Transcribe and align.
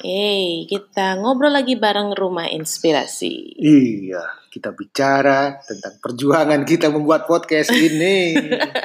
Hey, 0.00 0.64
kita 0.64 1.20
ngobrol 1.20 1.52
lagi 1.52 1.76
bareng 1.76 2.16
Rumah 2.16 2.48
Inspirasi. 2.56 3.60
Iya, 3.60 4.24
kita 4.48 4.72
bicara 4.72 5.60
tentang 5.60 6.00
perjuangan 6.00 6.64
kita 6.64 6.88
membuat 6.88 7.28
podcast 7.28 7.68
ini. 7.68 8.32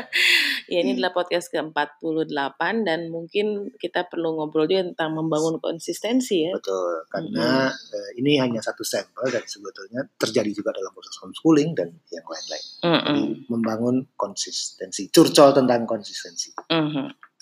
ya, 0.72 0.84
ini 0.84 1.00
adalah 1.00 1.16
podcast 1.16 1.48
ke-48 1.56 2.60
dan 2.84 3.08
mungkin 3.08 3.72
kita 3.80 4.12
perlu 4.12 4.44
ngobrol 4.44 4.68
juga 4.68 4.92
tentang 4.92 5.16
membangun 5.16 5.56
konsistensi 5.64 6.52
ya. 6.52 6.52
Betul, 6.52 7.08
karena 7.08 7.72
mm-hmm. 7.72 8.20
ini 8.20 8.32
hanya 8.36 8.60
satu 8.60 8.84
sampel 8.84 9.32
dan 9.32 9.48
sebetulnya 9.48 10.04
terjadi 10.20 10.52
juga 10.52 10.76
dalam 10.76 10.92
proses 10.92 11.16
homeschooling 11.24 11.80
dan 11.80 11.96
yang 12.12 12.28
lain-lain. 12.28 12.66
Mm-hmm. 12.84 13.48
membangun 13.48 14.04
konsistensi, 14.20 15.08
curcol 15.16 15.56
tentang 15.56 15.88
konsistensi. 15.88 16.52
Mm-hmm. 16.68 17.35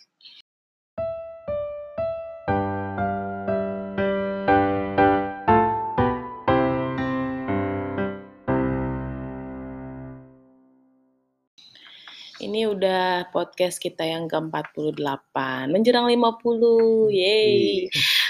Ini 12.53 12.69
udah 12.69 13.33
podcast 13.33 13.81
kita 13.81 14.05
yang 14.05 14.29
ke-48, 14.29 15.33
menjelang 15.73 16.05
50, 16.05 17.09
yeay. 17.09 17.89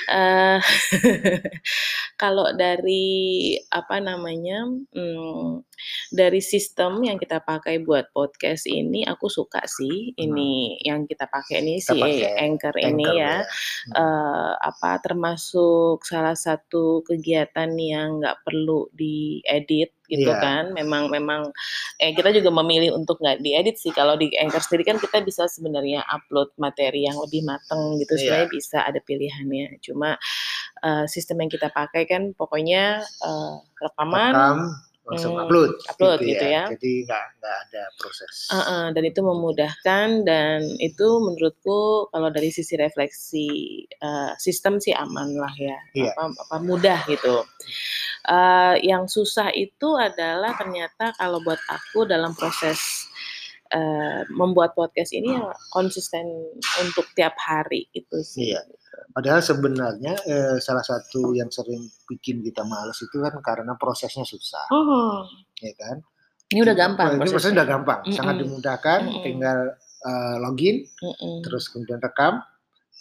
Uh, 0.09 0.59
kalau 2.21 2.52
dari 2.55 3.55
apa 3.71 3.99
namanya, 4.03 4.67
hmm, 4.67 5.63
dari 6.13 6.39
sistem 6.39 7.03
yang 7.03 7.17
kita 7.20 7.43
pakai 7.43 7.84
buat 7.84 8.12
podcast 8.16 8.67
ini, 8.70 9.03
aku 9.07 9.27
suka 9.27 9.63
sih. 9.66 10.16
Ini 10.16 10.52
hmm. 10.79 10.81
yang 10.84 10.99
kita 11.07 11.27
pakai 11.29 11.63
ini 11.63 11.79
si 11.79 11.95
Anchor, 12.39 12.76
ini 12.79 13.07
ya, 13.13 13.16
ya. 13.16 13.35
Hmm. 13.43 13.93
Uh, 13.93 14.53
apa 14.59 14.99
termasuk 15.03 16.04
salah 16.07 16.35
satu 16.35 17.04
kegiatan 17.07 17.71
yang 17.77 18.20
nggak 18.23 18.43
perlu 18.45 18.87
diedit 18.96 19.93
gitu 20.12 20.29
yeah. 20.29 20.43
kan 20.43 20.63
memang 20.76 21.07
memang 21.07 21.48
eh 21.98 22.12
kita 22.12 22.35
juga 22.35 22.51
memilih 22.51 22.91
untuk 22.91 23.24
nggak 23.24 23.40
diedit 23.40 23.79
sih 23.79 23.96
kalau 23.96 24.20
di 24.20 24.29
Anchor 24.35 24.59
sendiri 24.59 24.84
kan 24.84 24.98
kita 24.99 25.24
bisa 25.24 25.48
sebenarnya 25.48 26.04
upload 26.12 26.51
materi 26.59 27.07
yang 27.07 27.15
lebih 27.24 27.41
mateng 27.48 27.98
gitu 28.04 28.13
yeah. 28.13 28.20
sebenarnya 28.20 28.49
bisa 28.51 28.77
ada 28.84 28.99
pilihannya 28.99 29.79
cuma 29.79 29.93
uh, 30.02 31.05
sistem 31.05 31.46
yang 31.46 31.52
kita 31.52 31.70
pakai 31.70 32.10
kan 32.10 32.34
pokoknya 32.34 33.05
uh, 33.22 33.62
rekaman 33.77 34.34
Rekam 34.34 34.60
langsung 35.04 35.36
hmm, 35.36 35.44
upload, 35.44 35.72
upload 35.91 36.20
gitu, 36.24 36.32
gitu 36.32 36.46
ya. 36.48 36.63
ya. 36.63 36.72
Jadi 36.80 36.91
nggak 37.04 37.26
nggak 37.44 37.58
ada 37.68 37.84
proses. 37.99 38.34
Uh 38.48 38.55
-uh, 38.55 38.84
dan 38.96 39.04
itu 39.04 39.20
memudahkan 39.20 40.08
dan 40.24 40.64
itu 40.80 41.08
menurutku 41.20 42.08
kalau 42.08 42.32
dari 42.32 42.49
sisi 42.55 42.80
refleksi 42.80 43.48
uh, 43.99 44.32
sistem 44.40 44.80
sih 44.80 44.96
aman 44.96 45.36
lah 45.36 45.52
ya, 45.60 45.76
yeah. 45.91 46.16
apa, 46.16 46.32
apa 46.32 46.55
mudah 46.64 47.04
gitu. 47.12 47.44
Uh, 48.24 48.80
yang 48.80 49.12
susah 49.12 49.52
itu 49.52 49.99
adalah 49.99 50.55
ternyata 50.55 51.12
kalau 51.20 51.44
buat 51.44 51.60
aku 51.68 52.08
dalam 52.08 52.32
proses 52.32 53.12
uh, 53.74 54.21
membuat 54.32 54.77
podcast 54.77 55.12
ini 55.18 55.34
ya 55.34 55.49
konsisten 55.74 56.24
untuk 56.79 57.10
tiap 57.18 57.34
hari 57.41 57.90
itu 57.91 58.18
sih. 58.21 58.54
Iya. 58.54 58.62
Padahal 59.13 59.41
sebenarnya 59.41 60.13
eh, 60.26 60.57
salah 60.62 60.85
satu 60.85 61.34
yang 61.38 61.49
sering 61.49 61.82
bikin 62.10 62.41
kita 62.46 62.65
males 62.65 62.98
itu 63.02 63.21
kan 63.21 63.34
karena 63.46 63.74
prosesnya 63.77 64.25
susah, 64.25 64.69
oh. 64.74 65.25
ya 65.62 65.74
kan? 65.78 66.02
Ini 66.50 66.62
udah 66.62 66.75
gampang. 66.78 67.12
Ini 67.18 67.30
prosesnya 67.30 67.62
udah 67.62 67.69
gampang, 67.69 68.00
mm 68.06 68.09
-mm. 68.09 68.18
sangat 68.18 68.35
dimudahkan. 68.41 69.00
Mm 69.06 69.13
-mm. 69.13 69.24
Tinggal 69.25 69.59
uh, 70.06 70.35
login, 70.41 70.85
mm 70.85 71.13
-mm. 71.13 71.35
terus 71.46 71.69
kemudian 71.74 72.02
rekam, 72.02 72.41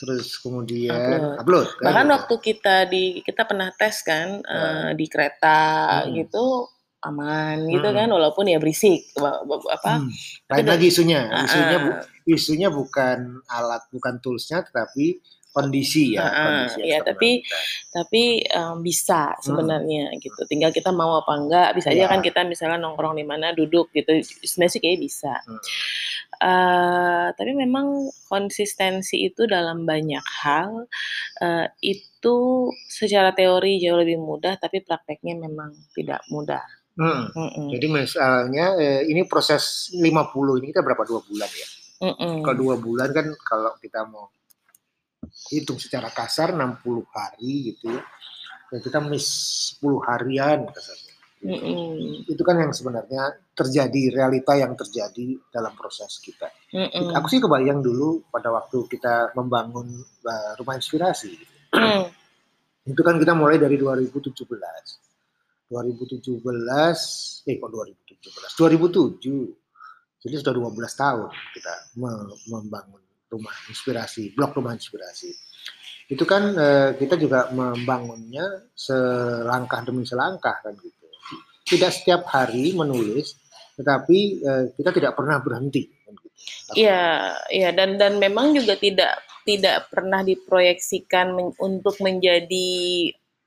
terus 0.00 0.40
kemudian 0.40 0.96
upload. 0.96 1.38
upload 1.38 1.68
kan? 1.76 1.86
Bahkan 1.92 2.08
waktu 2.10 2.34
kita 2.40 2.76
di 2.88 3.04
kita 3.20 3.42
pernah 3.44 3.68
tes 3.76 4.02
kan 4.02 4.40
uh, 4.42 4.90
di 4.96 5.06
kereta 5.06 5.60
hmm. 6.02 6.12
gitu 6.18 6.71
aman 7.02 7.66
gitu 7.66 7.88
hmm. 7.88 7.98
kan 7.98 8.08
walaupun 8.10 8.46
ya 8.46 8.62
berisik 8.62 9.10
apa 9.18 9.98
hmm. 9.98 10.10
lain 10.54 10.66
lagi 10.70 10.86
isunya 10.88 11.26
isunya 11.44 11.78
bu, 11.82 11.90
isunya 12.30 12.68
bukan 12.70 13.42
alat 13.50 13.82
bukan 13.90 14.22
toolsnya 14.22 14.62
tetapi 14.62 15.18
kondisi 15.52 16.16
ya. 16.16 16.32
kondisi 16.32 16.80
ya 16.88 16.98
tapi 17.04 17.44
kita. 17.44 17.56
tapi 17.92 18.24
um, 18.56 18.80
bisa 18.80 19.36
sebenarnya 19.44 20.10
hmm. 20.10 20.18
gitu. 20.18 20.40
Tinggal 20.48 20.72
kita 20.72 20.90
mau 20.90 21.20
apa 21.20 21.32
enggak. 21.36 21.68
Bisa 21.76 21.92
ya. 21.92 22.08
aja 22.08 22.16
kan 22.16 22.20
kita 22.24 22.40
misalnya 22.48 22.80
nongkrong 22.80 23.20
di 23.20 23.24
mana 23.28 23.52
duduk 23.52 23.92
gitu. 23.92 24.24
Sebenarnya 24.24 24.72
sih 24.72 24.80
kayak 24.80 25.00
bisa. 25.04 25.34
Hmm. 25.44 25.60
Uh, 26.42 27.28
tapi 27.38 27.54
memang 27.54 28.10
konsistensi 28.26 29.30
itu 29.30 29.46
dalam 29.46 29.86
banyak 29.86 30.24
hal 30.42 30.90
uh, 31.38 31.66
itu 31.78 32.36
secara 32.90 33.30
teori 33.30 33.78
jauh 33.78 34.00
lebih 34.00 34.18
mudah, 34.18 34.58
tapi 34.58 34.82
prakteknya 34.82 35.38
memang 35.38 35.70
tidak 35.94 36.24
mudah. 36.32 36.81
Hmm. 36.92 37.32
Hmm. 37.32 37.68
Jadi 37.72 37.86
misalnya 37.88 38.76
eh, 38.76 39.02
ini 39.08 39.24
proses 39.24 39.94
50 39.96 40.60
ini 40.60 40.66
kita 40.70 40.84
berapa 40.84 41.02
dua 41.08 41.20
bulan 41.24 41.48
ya? 41.48 41.68
Hmm. 42.02 42.42
Kalau 42.44 42.56
dua 42.58 42.74
bulan 42.76 43.08
kan 43.14 43.26
kalau 43.40 43.72
kita 43.80 44.04
mau 44.04 44.28
hitung 45.52 45.78
secara 45.80 46.12
kasar 46.12 46.52
60 46.52 46.82
hari 47.14 47.72
gitu 47.72 47.92
ya. 47.94 48.02
Dan 48.72 48.80
kita 48.80 48.98
miss 49.04 49.28
10 49.80 50.08
harian 50.08 50.64
kasarnya. 50.68 51.12
Mm 51.42 51.58
-mm. 51.58 52.30
Itu 52.30 52.46
kan 52.46 52.54
yang 52.54 52.70
sebenarnya 52.70 53.34
terjadi 53.50 54.14
realita 54.14 54.54
yang 54.54 54.78
terjadi 54.78 55.42
dalam 55.50 55.74
proses 55.74 56.22
kita. 56.22 56.46
Mm 56.70 56.86
-mm. 56.86 57.18
Aku 57.18 57.26
sih 57.26 57.42
kebayang 57.42 57.82
dulu 57.82 58.22
pada 58.30 58.54
waktu 58.54 58.86
kita 58.86 59.34
membangun 59.34 59.90
uh, 60.22 60.52
rumah 60.54 60.78
inspirasi. 60.78 61.34
Mm. 61.74 62.06
Itu 62.94 63.02
kan 63.02 63.18
kita 63.18 63.34
mulai 63.34 63.58
dari 63.58 63.74
2017. 63.74 64.38
2017, 65.72 67.48
eh 67.48 67.56
kok 67.56 67.70
2017? 67.72 68.60
2007. 68.60 70.20
Jadi 70.22 70.34
sudah 70.38 70.52
12 70.54 70.76
tahun 71.00 71.30
kita 71.56 71.74
membangun 72.52 73.02
rumah 73.32 73.56
inspirasi, 73.72 74.36
blog 74.36 74.52
rumah 74.52 74.76
inspirasi. 74.76 75.32
Itu 76.12 76.28
kan 76.28 76.52
eh, 76.52 76.90
kita 77.00 77.16
juga 77.16 77.48
membangunnya 77.50 78.68
selangkah 78.76 79.80
demi 79.82 80.04
selangkah 80.04 80.60
kan 80.60 80.76
gitu. 80.76 81.06
Tidak 81.64 81.90
setiap 81.90 82.28
hari 82.28 82.76
menulis, 82.76 83.40
tetapi 83.80 84.18
eh, 84.44 84.64
kita 84.76 84.92
tidak 84.92 85.16
pernah 85.16 85.40
berhenti. 85.40 85.88
Kan 86.04 86.14
gitu. 86.20 86.28
Iya, 86.76 87.34
iya 87.48 87.70
dan 87.72 87.96
dan 87.96 88.20
memang 88.20 88.52
juga 88.52 88.76
tidak 88.76 89.24
tidak 89.42 89.90
pernah 89.90 90.22
diproyeksikan 90.22 91.34
men, 91.34 91.50
untuk 91.58 91.98
menjadi 91.98 92.70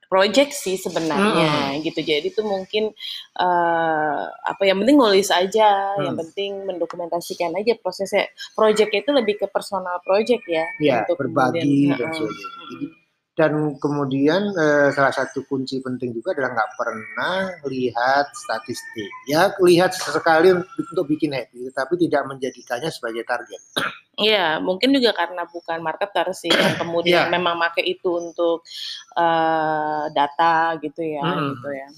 project 0.06 0.54
sih 0.54 0.78
sebenarnya 0.78 1.76
hmm. 1.76 1.82
gitu 1.86 2.00
jadi 2.02 2.26
itu 2.26 2.42
mungkin 2.42 2.90
uh, 3.38 4.22
apa 4.30 4.62
yang 4.66 4.82
penting 4.82 4.98
nulis 4.98 5.30
aja 5.30 5.94
hmm. 5.96 6.04
yang 6.06 6.16
penting 6.16 6.50
mendokumentasikan 6.66 7.54
aja 7.54 7.74
prosesnya 7.78 8.30
project 8.54 8.90
itu 8.92 9.10
lebih 9.10 9.38
ke 9.38 9.46
personal 9.50 9.98
project 10.02 10.42
ya, 10.46 10.66
ya 10.82 11.02
untuk 11.06 11.26
berbagi 11.26 11.62
kemudian, 11.62 11.98
dan 11.98 12.10
sebagainya 12.14 12.88
hmm. 12.88 13.05
Dan 13.36 13.76
kemudian 13.76 14.48
uh, 14.56 14.88
salah 14.96 15.12
satu 15.12 15.44
kunci 15.44 15.84
penting 15.84 16.16
juga 16.16 16.32
adalah 16.32 16.56
nggak 16.56 16.72
pernah 16.72 17.36
lihat 17.68 18.32
statistik 18.32 19.12
ya 19.28 19.52
lihat 19.60 19.92
sesekali 19.92 20.56
untuk 20.56 21.04
bikin 21.04 21.36
happy 21.36 21.68
tapi 21.76 22.00
tidak 22.00 22.24
menjadikannya 22.24 22.88
sebagai 22.88 23.22
target 23.28 23.60
Iya, 24.16 24.64
mungkin 24.64 24.96
juga 24.96 25.12
karena 25.12 25.44
bukan 25.44 25.84
marketer 25.84 26.32
sih 26.32 26.48
yang 26.48 26.72
kemudian 26.80 27.28
yeah. 27.28 27.32
memang 27.32 27.60
pakai 27.60 27.84
itu 27.84 28.16
untuk 28.16 28.64
uh, 29.12 30.08
data 30.08 30.72
gitu 30.80 31.04
ya, 31.04 31.20
hmm. 31.20 31.52
gitu 31.52 31.68
ya. 31.68 31.88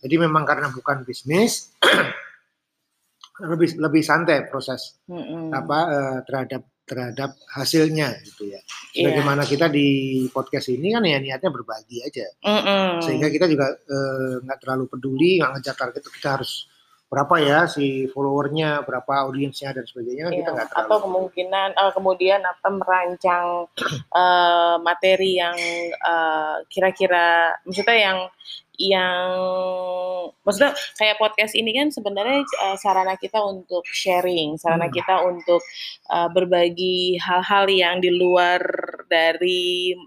Jadi 0.00 0.14
memang 0.16 0.48
karena 0.48 0.72
bukan 0.72 1.04
bisnis, 1.04 1.76
lebih 3.52 3.76
lebih 3.76 4.00
santai 4.00 4.48
proses 4.48 4.96
hmm. 5.06 5.52
apa 5.52 5.78
uh, 5.92 6.18
terhadap 6.24 6.64
terhadap 6.88 7.36
hasilnya 7.52 8.16
gitu 8.24 8.48
ya. 8.48 8.60
Iya. 8.96 9.12
Bagaimana 9.12 9.44
yeah. 9.44 9.50
kita 9.52 9.66
di 9.68 9.88
podcast 10.32 10.72
ini 10.72 10.96
kan 10.96 11.04
ya 11.04 11.20
niatnya 11.20 11.50
berbagi 11.52 12.00
aja, 12.00 12.26
mm 12.40 13.04
sehingga 13.04 13.28
kita 13.28 13.44
juga 13.44 13.76
eh, 13.76 14.34
nggak 14.42 14.58
uh, 14.58 14.62
terlalu 14.64 14.84
peduli 14.88 15.38
nggak 15.38 15.60
ngejar 15.60 15.76
target 15.76 16.02
kita 16.08 16.40
harus 16.40 16.66
berapa 17.08 17.34
ya 17.40 17.64
si 17.64 18.04
followernya, 18.12 18.84
berapa 18.84 19.24
audiensnya 19.24 19.72
dan 19.72 19.88
sebagainya 19.88 20.28
iya, 20.28 20.36
kita 20.44 20.50
nggak 20.52 20.68
terlalu. 20.68 20.84
Atau 20.84 20.98
kemungkinan 21.08 21.68
uh, 21.72 21.92
kemudian 21.96 22.40
apa 22.44 22.68
merancang 22.68 23.46
uh, 24.12 24.76
materi 24.86 25.40
yang 25.40 25.56
kira 25.56 26.04
eh, 26.04 26.56
kira-kira 26.68 27.56
maksudnya 27.64 27.96
yang 27.96 28.18
yang 28.78 29.34
maksudnya 30.46 30.72
kayak 30.94 31.18
podcast 31.18 31.52
ini 31.58 31.74
kan 31.74 31.90
sebenarnya 31.90 32.46
uh, 32.62 32.76
sarana 32.78 33.18
kita 33.18 33.42
untuk 33.42 33.82
sharing, 33.90 34.54
sarana 34.54 34.86
hmm. 34.86 34.94
kita 34.94 35.14
untuk 35.26 35.60
uh, 36.08 36.30
berbagi 36.30 37.18
hal-hal 37.18 37.66
yang 37.66 37.98
di 37.98 38.14
luar 38.14 38.62
dari 39.10 39.98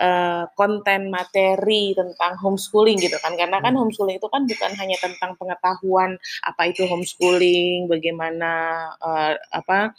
uh, 0.00 0.44
konten 0.58 1.10
materi 1.10 1.94
tentang 1.94 2.36
homeschooling 2.38 2.98
gitu 2.98 3.16
kan 3.22 3.34
karena 3.38 3.62
kan 3.62 3.72
hmm. 3.74 3.80
homeschooling 3.86 4.18
itu 4.18 4.28
kan 4.28 4.42
bukan 4.46 4.72
hanya 4.76 4.96
tentang 4.98 5.34
pengetahuan 5.38 6.18
apa 6.44 6.62
itu 6.70 6.84
homeschooling 6.86 7.86
bagaimana 7.86 8.50
uh, 8.98 9.34
apa 9.54 9.94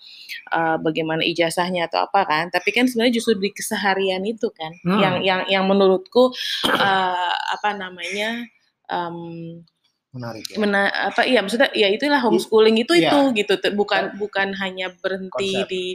uh, 0.52 0.78
bagaimana 0.82 1.24
ijazahnya 1.24 1.88
atau 1.88 2.04
apa 2.06 2.22
kan 2.28 2.46
tapi 2.52 2.76
kan 2.76 2.88
sebenarnya 2.88 3.20
justru 3.22 3.40
di 3.40 3.50
keseharian 3.54 4.24
itu 4.28 4.52
kan 4.52 4.72
hmm. 4.84 5.00
yang 5.00 5.16
yang 5.24 5.42
yang 5.48 5.66
menurutku 5.68 6.32
uh, 6.68 7.34
apa 7.56 7.70
namanya 7.76 8.11
um, 8.90 9.66
menarik 10.12 10.44
ya. 10.52 10.60
Mena 10.60 10.92
apa 10.92 11.24
iya 11.24 11.40
maksudnya 11.40 11.72
ya 11.72 11.88
itulah 11.88 12.20
homeschooling 12.20 12.84
itu 12.84 12.94
ya. 13.00 13.12
itu 13.12 13.20
gitu 13.44 13.54
bukan 13.76 14.12
bukan 14.20 14.52
hanya 14.60 14.92
berhenti 15.00 15.56
konsep. 15.56 15.72
di 15.72 15.86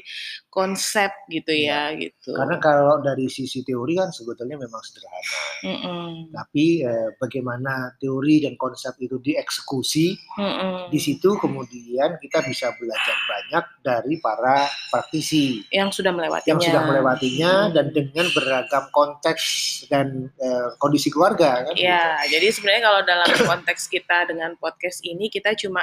konsep 0.56 1.12
gitu 1.28 1.52
ya, 1.52 1.92
ya 1.92 2.00
gitu. 2.08 2.32
Karena 2.32 2.56
kalau 2.56 3.04
dari 3.04 3.28
sisi 3.28 3.60
teori 3.60 3.92
kan 4.00 4.08
sebetulnya 4.08 4.56
memang 4.56 4.80
sederhana. 4.80 5.20
Mm 5.60 5.76
-mm. 5.76 6.08
Tapi 6.32 6.80
eh, 6.80 7.08
bagaimana 7.20 7.92
teori 8.00 8.40
dan 8.40 8.56
konsep 8.56 8.96
itu 9.04 9.20
dieksekusi, 9.20 10.16
mm 10.16 10.52
-mm. 10.56 10.74
di 10.88 10.96
situ 10.96 11.36
kemudian 11.36 12.16
kita 12.16 12.40
bisa 12.48 12.72
belajar 12.80 13.16
banyak 13.28 13.64
dari 13.84 14.14
para 14.16 14.64
praktisi 14.88 15.60
yang 15.68 15.92
sudah 15.92 16.16
melewatinya. 16.16 16.56
Yang 16.56 16.72
sudah 16.72 16.82
melewatinya 16.88 17.52
mm. 17.68 17.72
dan 17.76 17.86
dengan 17.92 18.26
beragam 18.32 18.84
konteks 18.96 19.44
dan 19.92 20.32
eh, 20.40 20.68
kondisi 20.80 21.12
keluarga 21.12 21.68
kan. 21.68 21.76
Ya, 21.76 22.16
gitu. 22.24 22.40
jadi 22.40 22.46
sebenarnya 22.56 22.82
kalau 22.88 23.00
dalam 23.04 23.28
konteks 23.44 23.92
kita 23.92 24.05
dengan 24.28 24.54
podcast 24.56 25.02
ini 25.02 25.26
kita 25.26 25.58
cuma 25.58 25.82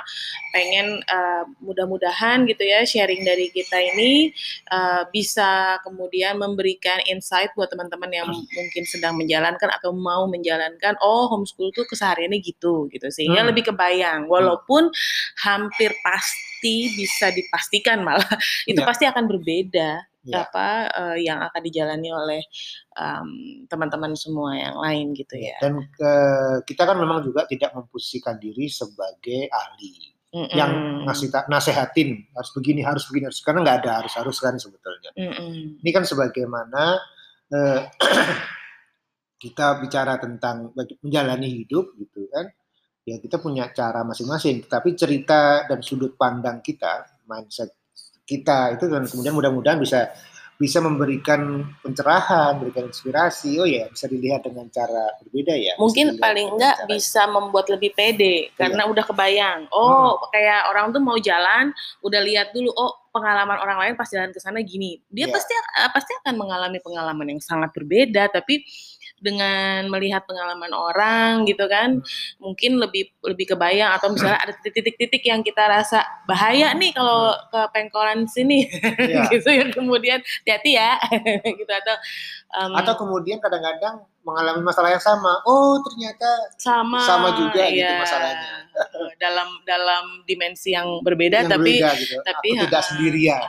pengen 0.56 1.04
uh, 1.12 1.44
mudah-mudahan 1.60 2.48
gitu 2.48 2.64
ya 2.64 2.88
sharing 2.88 3.22
dari 3.28 3.52
kita 3.52 3.76
ini 3.78 4.32
uh, 4.72 5.04
bisa 5.12 5.78
kemudian 5.84 6.40
memberikan 6.40 7.00
insight 7.12 7.52
buat 7.54 7.70
teman-teman 7.70 8.12
yang 8.12 8.28
hmm. 8.30 8.48
mungkin 8.56 8.84
sedang 8.88 9.20
menjalankan 9.20 9.70
atau 9.70 9.92
mau 9.92 10.26
menjalankan 10.32 10.96
oh 11.04 11.28
homeschool 11.28 11.70
tuh 11.76 11.86
kesehariannya 11.88 12.40
gitu 12.40 12.88
gitu 12.90 13.08
sehingga 13.12 13.44
hmm. 13.44 13.50
lebih 13.52 13.64
kebayang 13.74 14.32
walaupun 14.32 14.88
hampir 15.44 15.92
pasti 16.02 16.94
bisa 16.96 17.30
dipastikan 17.34 18.02
malah 18.02 18.28
itu 18.72 18.80
ya. 18.80 18.88
pasti 18.88 19.04
akan 19.10 19.28
berbeda 19.28 20.13
ya. 20.26 20.48
apa 20.48 20.90
uh, 20.92 21.18
yang 21.20 21.40
akan 21.44 21.62
dijalani 21.64 22.10
oleh 22.12 22.42
um, 22.96 23.28
teman-teman 23.68 24.16
semua 24.16 24.56
yang 24.56 24.76
lain 24.80 25.12
gitu 25.16 25.36
ya. 25.36 25.60
Dan 25.60 25.84
uh, 25.84 26.64
kita 26.64 26.88
kan 26.88 26.98
memang 26.98 27.24
juga 27.24 27.44
tidak 27.48 27.76
memposisikan 27.76 28.40
diri 28.40 28.72
sebagai 28.72 29.52
ahli 29.52 30.14
mm 30.34 30.46
-mm. 30.50 30.58
yang 30.58 30.72
ngasih 31.06 31.30
nasehatin 31.48 32.26
harus 32.34 32.52
begini 32.58 32.82
harus 32.82 33.06
begini 33.06 33.30
harus 33.30 33.40
karena 33.46 33.62
nggak 33.62 33.78
ada 33.86 33.92
harus 34.02 34.14
harus 34.18 34.38
kan 34.42 34.58
sebetulnya 34.58 35.14
mm 35.14 35.32
-mm. 35.32 35.56
ini 35.86 35.90
kan 35.94 36.04
sebagaimana 36.04 36.98
eh, 37.54 37.80
kita 39.44 39.84
bicara 39.84 40.18
tentang 40.18 40.74
menjalani 41.06 41.48
hidup 41.62 41.94
gitu 42.02 42.26
kan 42.34 42.50
ya 43.04 43.20
kita 43.20 43.38
punya 43.38 43.70
cara 43.76 44.02
masing-masing 44.08 44.66
tapi 44.66 44.96
cerita 44.98 45.68
dan 45.68 45.84
sudut 45.84 46.16
pandang 46.16 46.64
kita 46.64 47.04
mindset 47.28 47.83
kita 48.24 48.80
itu 48.80 48.88
dan 48.88 49.04
kemudian 49.04 49.36
mudah-mudahan 49.36 49.80
bisa 49.80 50.12
bisa 50.54 50.80
memberikan 50.80 51.66
pencerahan, 51.82 52.56
memberikan 52.56 52.88
inspirasi. 52.88 53.60
Oh 53.60 53.68
ya, 53.68 53.90
bisa 53.90 54.06
dilihat 54.08 54.48
dengan 54.48 54.70
cara 54.72 55.12
berbeda 55.20 55.54
ya. 55.60 55.74
Mungkin 55.76 56.22
paling 56.22 56.56
enggak 56.56 56.88
bisa 56.88 57.28
membuat 57.28 57.68
lebih 57.74 57.92
pede 57.92 58.54
karena 58.56 58.88
iya. 58.88 58.92
udah 58.92 59.04
kebayang. 59.04 59.60
Oh, 59.74 60.16
hmm. 60.16 60.32
kayak 60.32 60.62
orang 60.72 60.94
tuh 60.96 61.02
mau 61.04 61.18
jalan, 61.20 61.74
udah 62.06 62.22
lihat 62.24 62.56
dulu 62.56 62.72
oh 62.80 63.03
pengalaman 63.14 63.62
orang 63.62 63.78
lain 63.78 63.94
pas 63.94 64.10
jalan 64.10 64.34
ke 64.34 64.42
sana 64.42 64.60
gini. 64.66 64.98
Dia 65.14 65.30
yeah. 65.30 65.34
pasti 65.38 65.54
pasti 65.94 66.12
akan 66.26 66.34
mengalami 66.36 66.82
pengalaman 66.82 67.38
yang 67.38 67.42
sangat 67.42 67.70
berbeda 67.72 68.34
tapi 68.34 68.66
dengan 69.24 69.88
melihat 69.88 70.28
pengalaman 70.28 70.76
orang 70.76 71.48
gitu 71.48 71.64
kan 71.72 72.04
hmm. 72.04 72.44
mungkin 72.44 72.76
lebih 72.76 73.08
lebih 73.24 73.56
kebayang 73.56 73.96
atau 73.96 74.12
misalnya 74.12 74.44
ada 74.44 74.54
titik-titik 74.60 75.24
yang 75.24 75.40
kita 75.40 75.64
rasa 75.64 76.04
bahaya 76.28 76.76
nih 76.76 76.92
kalau 76.92 77.32
ke 77.48 77.62
pengkolan 77.72 78.28
sini 78.28 78.68
yeah. 79.00 79.30
gitu 79.34 79.48
ya 79.48 79.72
kemudian 79.72 80.20
hati-hati 80.44 80.76
ya 80.76 81.00
gitu 81.60 81.72
atau 81.72 81.96
um, 82.60 82.72
atau 82.76 82.94
kemudian 83.00 83.40
kadang-kadang 83.40 84.04
mengalami 84.24 84.64
masalah 84.64 84.90
yang 84.96 85.04
sama. 85.04 85.44
Oh, 85.44 85.78
ternyata 85.84 86.28
sama 86.56 87.04
sama 87.04 87.30
juga 87.36 87.64
iya. 87.68 87.76
gitu 87.76 87.94
masalahnya. 88.08 88.52
dalam 89.24 89.50
dalam 89.68 90.04
dimensi 90.26 90.74
yang 90.74 91.04
berbeda 91.06 91.46
yang 91.46 91.52
tapi 91.52 91.78
berbeda, 91.78 91.90
gitu. 92.00 92.18
tapi 92.26 92.48
Aku 92.58 92.64
tidak 92.66 92.84
sendirian. 92.88 93.42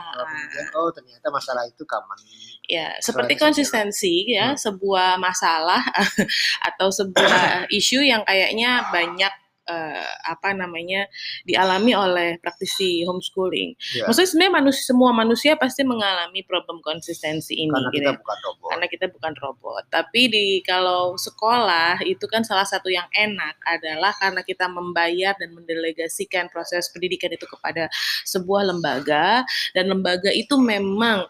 Oh, 0.77 0.91
ternyata 0.93 1.27
masalah 1.33 1.65
itu 1.65 1.81
common. 1.87 2.19
Ya, 2.65 2.97
seperti 3.01 3.37
konsistensi 3.37 4.29
ya, 4.29 4.53
hmm. 4.53 4.59
sebuah 4.59 5.17
masalah 5.17 5.81
atau 6.69 6.89
sebuah 6.93 7.65
isu 7.79 8.05
yang 8.05 8.21
kayaknya 8.27 8.89
banyak 8.89 9.33
uh, 9.69 10.09
apa 10.25 10.53
namanya 10.53 11.09
dialami 11.43 11.93
oleh 11.93 12.37
praktisi 12.41 13.03
homeschooling. 13.05 13.75
Yeah. 13.97 14.07
Maksudnya 14.09 14.29
sebenarnya 14.29 14.53
manusia 14.61 14.83
semua 14.85 15.11
manusia 15.11 15.53
pasti 15.57 15.81
mengalami 15.83 16.41
problem 16.45 16.79
konsistensi 16.81 17.57
ini. 17.57 17.73
Karena 17.73 17.89
kita 17.91 18.11
gitu. 18.13 18.19
bukan 18.21 18.37
robot. 18.45 18.69
Karena 18.71 18.87
kita 18.87 19.05
bukan 19.11 19.33
robot. 19.41 19.83
Tapi 19.89 20.21
di 20.29 20.45
kalau 20.63 21.17
sekolah 21.17 22.05
itu 22.05 22.25
kan 22.29 22.45
salah 22.45 22.65
satu 22.65 22.87
yang 22.89 23.05
enak 23.13 23.57
adalah 23.65 24.13
karena 24.17 24.41
kita 24.45 24.65
membayar 24.69 25.33
dan 25.37 25.53
mendelegasikan 25.53 26.47
proses 26.49 26.87
pendidikan 26.93 27.33
itu 27.33 27.45
kepada 27.49 27.89
sebuah 28.23 28.71
lembaga 28.71 29.43
dan 29.73 29.91
lembaga 29.91 30.29
itu 30.31 30.55
memang 30.57 31.25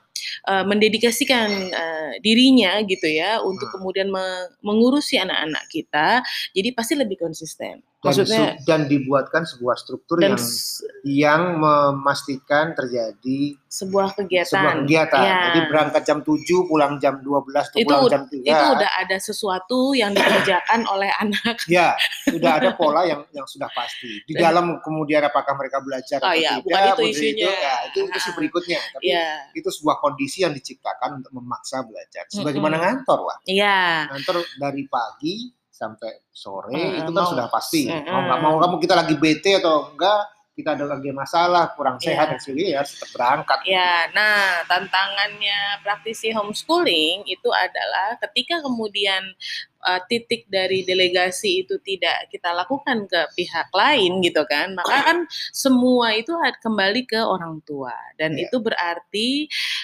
uh, 0.48 0.64
mendedikasikan 0.66 1.50
uh, 1.72 2.14
dirinya 2.22 2.80
gitu 2.86 3.08
ya 3.08 3.42
untuk 3.44 3.70
hmm. 3.70 3.76
kemudian 3.78 4.08
me 4.10 4.26
mengurusi 4.64 5.20
anak-anak 5.20 5.64
kita 5.70 6.22
jadi 6.56 6.70
pasti 6.74 6.94
lebih 6.98 7.20
konsisten 7.22 7.82
maksudnya 8.06 8.58
dan 8.64 8.86
dibuatkan 8.86 9.44
sebuah 9.44 9.76
struktur 9.78 10.22
yang 10.22 10.38
yang 11.06 11.42
memastikan 11.62 12.78
terjadi 12.78 13.58
sebuah 13.70 14.16
kegiatan 14.16 14.56
sebuah 14.56 14.74
kegiatan 14.86 15.22
ya. 15.22 15.40
jadi 15.52 15.60
berangkat 15.68 16.02
jam 16.08 16.20
7 16.24 16.70
pulang 16.70 16.98
jam 16.98 17.20
12 17.20 17.76
itu 17.76 17.86
pulang 17.86 18.08
jam 18.08 18.24
3 18.30 18.42
itu 18.42 18.66
udah 18.80 18.92
ada 19.02 19.18
sesuatu 19.20 19.92
yang 19.94 20.16
dikerjakan 20.16 20.88
oleh 20.94 21.12
anak 21.20 21.60
ya 21.68 21.94
sudah 22.26 22.62
ada 22.62 22.72
pola 22.74 23.04
yang 23.04 23.22
yang 23.36 23.46
sudah 23.46 23.68
pasti 23.76 24.24
di 24.24 24.34
dalam 24.34 24.80
kemudian 24.80 25.26
apakah 25.28 25.54
mereka 25.60 25.84
belajar 25.84 26.24
oh, 26.24 26.32
atau 26.32 26.40
ya, 26.40 26.58
tidak 26.58 26.64
bukan 26.64 26.82
itu 26.86 27.04
isunya 27.12 27.48
itu, 27.52 27.52
ya, 27.52 27.76
itu, 27.92 28.00
itu 28.08 28.30
berikutnya 28.34 28.80
tapi 28.96 29.12
ya. 29.12 29.30
itu 29.52 29.70
sebuah 29.70 29.98
kondisi 30.00 30.46
yang 30.46 30.54
diciptakan 30.56 31.20
untuk 31.20 31.32
memaksa 31.36 31.82
belajar. 31.86 32.24
Sebagaimana 32.30 32.76
mm 32.76 32.82
-hmm. 32.82 32.92
ngantor 32.94 33.20
lah. 33.26 33.38
Iya. 33.46 33.80
Ngantor 34.14 34.36
dari 34.60 34.84
pagi 34.88 35.36
sampai 35.76 36.24
sore 36.32 36.72
mm 36.72 36.88
-hmm. 36.88 37.00
itu 37.04 37.12
kan 37.12 37.26
sudah 37.28 37.48
pasti. 37.52 37.92
Mm 37.92 38.00
-hmm. 38.00 38.12
Mau 38.16 38.22
nggak 38.24 38.40
mau 38.40 38.56
kamu 38.64 38.76
kita 38.80 38.94
lagi 38.96 39.16
bete 39.20 39.52
atau 39.60 39.92
enggak 39.92 40.22
kita 40.56 40.72
ada 40.72 40.88
lagi 40.88 41.12
masalah 41.12 41.76
kurang 41.76 42.00
sehat 42.00 42.32
yeah. 42.32 42.32
dan 42.32 42.40
sebagainya 42.40 42.72
ya 42.80 42.82
tetap 42.88 43.10
berangkat. 43.12 43.60
Ya, 43.68 43.94
nah 44.16 44.64
tantangannya 44.72 45.84
praktisi 45.84 46.32
homeschooling 46.32 47.28
itu 47.28 47.50
adalah 47.52 48.16
ketika 48.24 48.64
kemudian 48.64 49.36
uh, 49.86 50.02
titik 50.10 50.50
dari 50.50 50.82
delegasi 50.82 51.64
itu 51.64 51.78
tidak 51.86 52.28
kita 52.34 52.52
lakukan 52.52 53.06
ke 53.06 53.22
pihak 53.38 53.70
lain 53.70 54.20
gitu 54.26 54.42
kan. 54.50 54.74
Maka 54.74 54.98
kan 55.06 55.18
semua 55.54 56.18
itu 56.18 56.34
kembali 56.36 57.06
ke 57.06 57.22
orang 57.22 57.62
tua. 57.62 57.94
Dan 58.18 58.34
yeah. 58.36 58.50
itu 58.50 58.58
berarti 58.60 59.30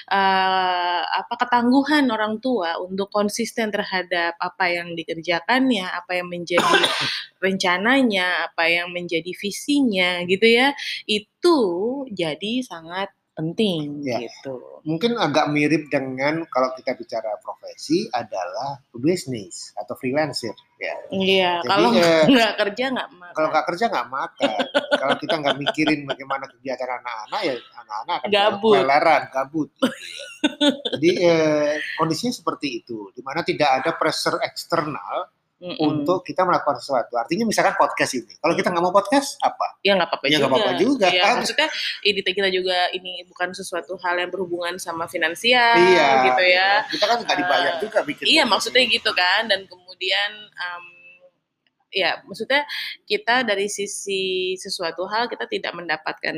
uh, 0.09 1.03
apa 1.05 1.33
ketangguhan 1.37 2.09
orang 2.09 2.41
tua 2.41 2.81
untuk 2.81 3.13
konsisten 3.13 3.69
terhadap 3.69 4.35
apa 4.41 4.65
yang 4.67 4.97
dikerjakannya 4.97 5.85
apa 5.85 6.17
yang 6.17 6.27
menjadi 6.27 6.65
rencananya 7.45 8.51
apa 8.51 8.67
yang 8.67 8.89
menjadi 8.89 9.31
visinya 9.37 10.25
gitu 10.25 10.47
ya. 10.49 10.73
Itu 11.05 11.57
jadi 12.09 12.65
sangat 12.65 13.20
penting 13.41 14.05
ya. 14.05 14.21
gitu. 14.21 14.85
Mungkin 14.85 15.17
agak 15.17 15.49
mirip 15.49 15.89
dengan 15.89 16.45
kalau 16.53 16.69
kita 16.77 16.93
bicara 16.93 17.33
profesi 17.41 18.05
adalah 18.13 18.77
bisnis 18.93 19.73
atau 19.73 19.97
freelancer 19.97 20.53
ya. 20.77 20.95
Iya, 21.09 21.51
kalau 21.65 21.89
eh, 21.97 22.29
nggak 22.37 22.53
kerja 22.61 22.93
nggak 22.93 23.09
makan. 23.17 23.33
Kalau 23.33 23.47
nggak 23.49 23.65
kerja 23.73 23.85
nggak 23.89 24.09
makan. 24.13 24.57
kalau 25.01 25.15
kita 25.17 25.35
nggak 25.41 25.57
mikirin 25.57 25.99
bagaimana 26.05 26.45
kegiatan 26.45 26.89
anak-anak 27.01 27.41
ya 27.41 27.53
anak-anak 27.81 28.15
akan 28.21 28.29
gabut. 28.29 28.75
Peleran, 28.77 29.21
gabut. 29.33 29.69
Gitu. 29.73 29.89
Jadi 30.97 31.09
eh, 31.25 31.73
kondisinya 31.97 32.33
seperti 32.33 32.85
itu, 32.85 33.09
di 33.17 33.21
mana 33.25 33.41
tidak 33.41 33.81
ada 33.81 33.91
pressure 33.97 34.37
eksternal 34.45 35.40
mm 35.61 35.77
-mm. 35.77 35.77
untuk 35.77 36.25
kita 36.25 36.41
melakukan 36.41 36.81
sesuatu. 36.81 37.13
Artinya 37.21 37.45
misalkan 37.45 37.77
podcast 37.77 38.17
ini, 38.17 38.33
kalau 38.41 38.57
kita 38.57 38.73
nggak 38.73 38.83
mau 38.83 38.93
podcast 38.93 39.37
apa? 39.45 39.77
Ya 39.85 39.93
nggak 39.93 40.09
apa-apa 40.09 40.25
ya, 40.25 40.37
juga. 40.41 40.47
apa-apa 40.49 40.71
juga. 40.81 41.07
Ya, 41.13 41.23
maksudnya 41.37 41.69
ini 42.01 42.19
kita 42.25 42.49
juga 42.49 42.77
ini 42.97 43.21
bukan 43.29 43.53
sesuatu 43.53 43.93
hal 44.01 44.17
yang 44.17 44.33
berhubungan 44.33 44.81
sama 44.81 45.05
finansial, 45.05 45.77
iya, 45.77 46.25
gitu 46.33 46.43
ya. 46.49 46.69
Kita 46.89 47.05
kan 47.05 47.17
nggak 47.21 47.37
dibayar 47.37 47.73
uh, 47.77 47.79
juga 47.79 47.99
bikin. 48.01 48.25
Iya 48.25 48.43
maksudnya 48.49 48.81
gitu 48.89 49.11
kan, 49.13 49.45
dan 49.45 49.69
kemudian 49.69 50.31
um, 50.57 50.85
ya 51.93 52.23
maksudnya 52.25 52.65
kita 53.05 53.43
dari 53.45 53.67
sisi 53.67 54.55
sesuatu 54.57 55.05
hal 55.05 55.27
kita 55.27 55.45
tidak 55.45 55.75
mendapatkan 55.75 56.35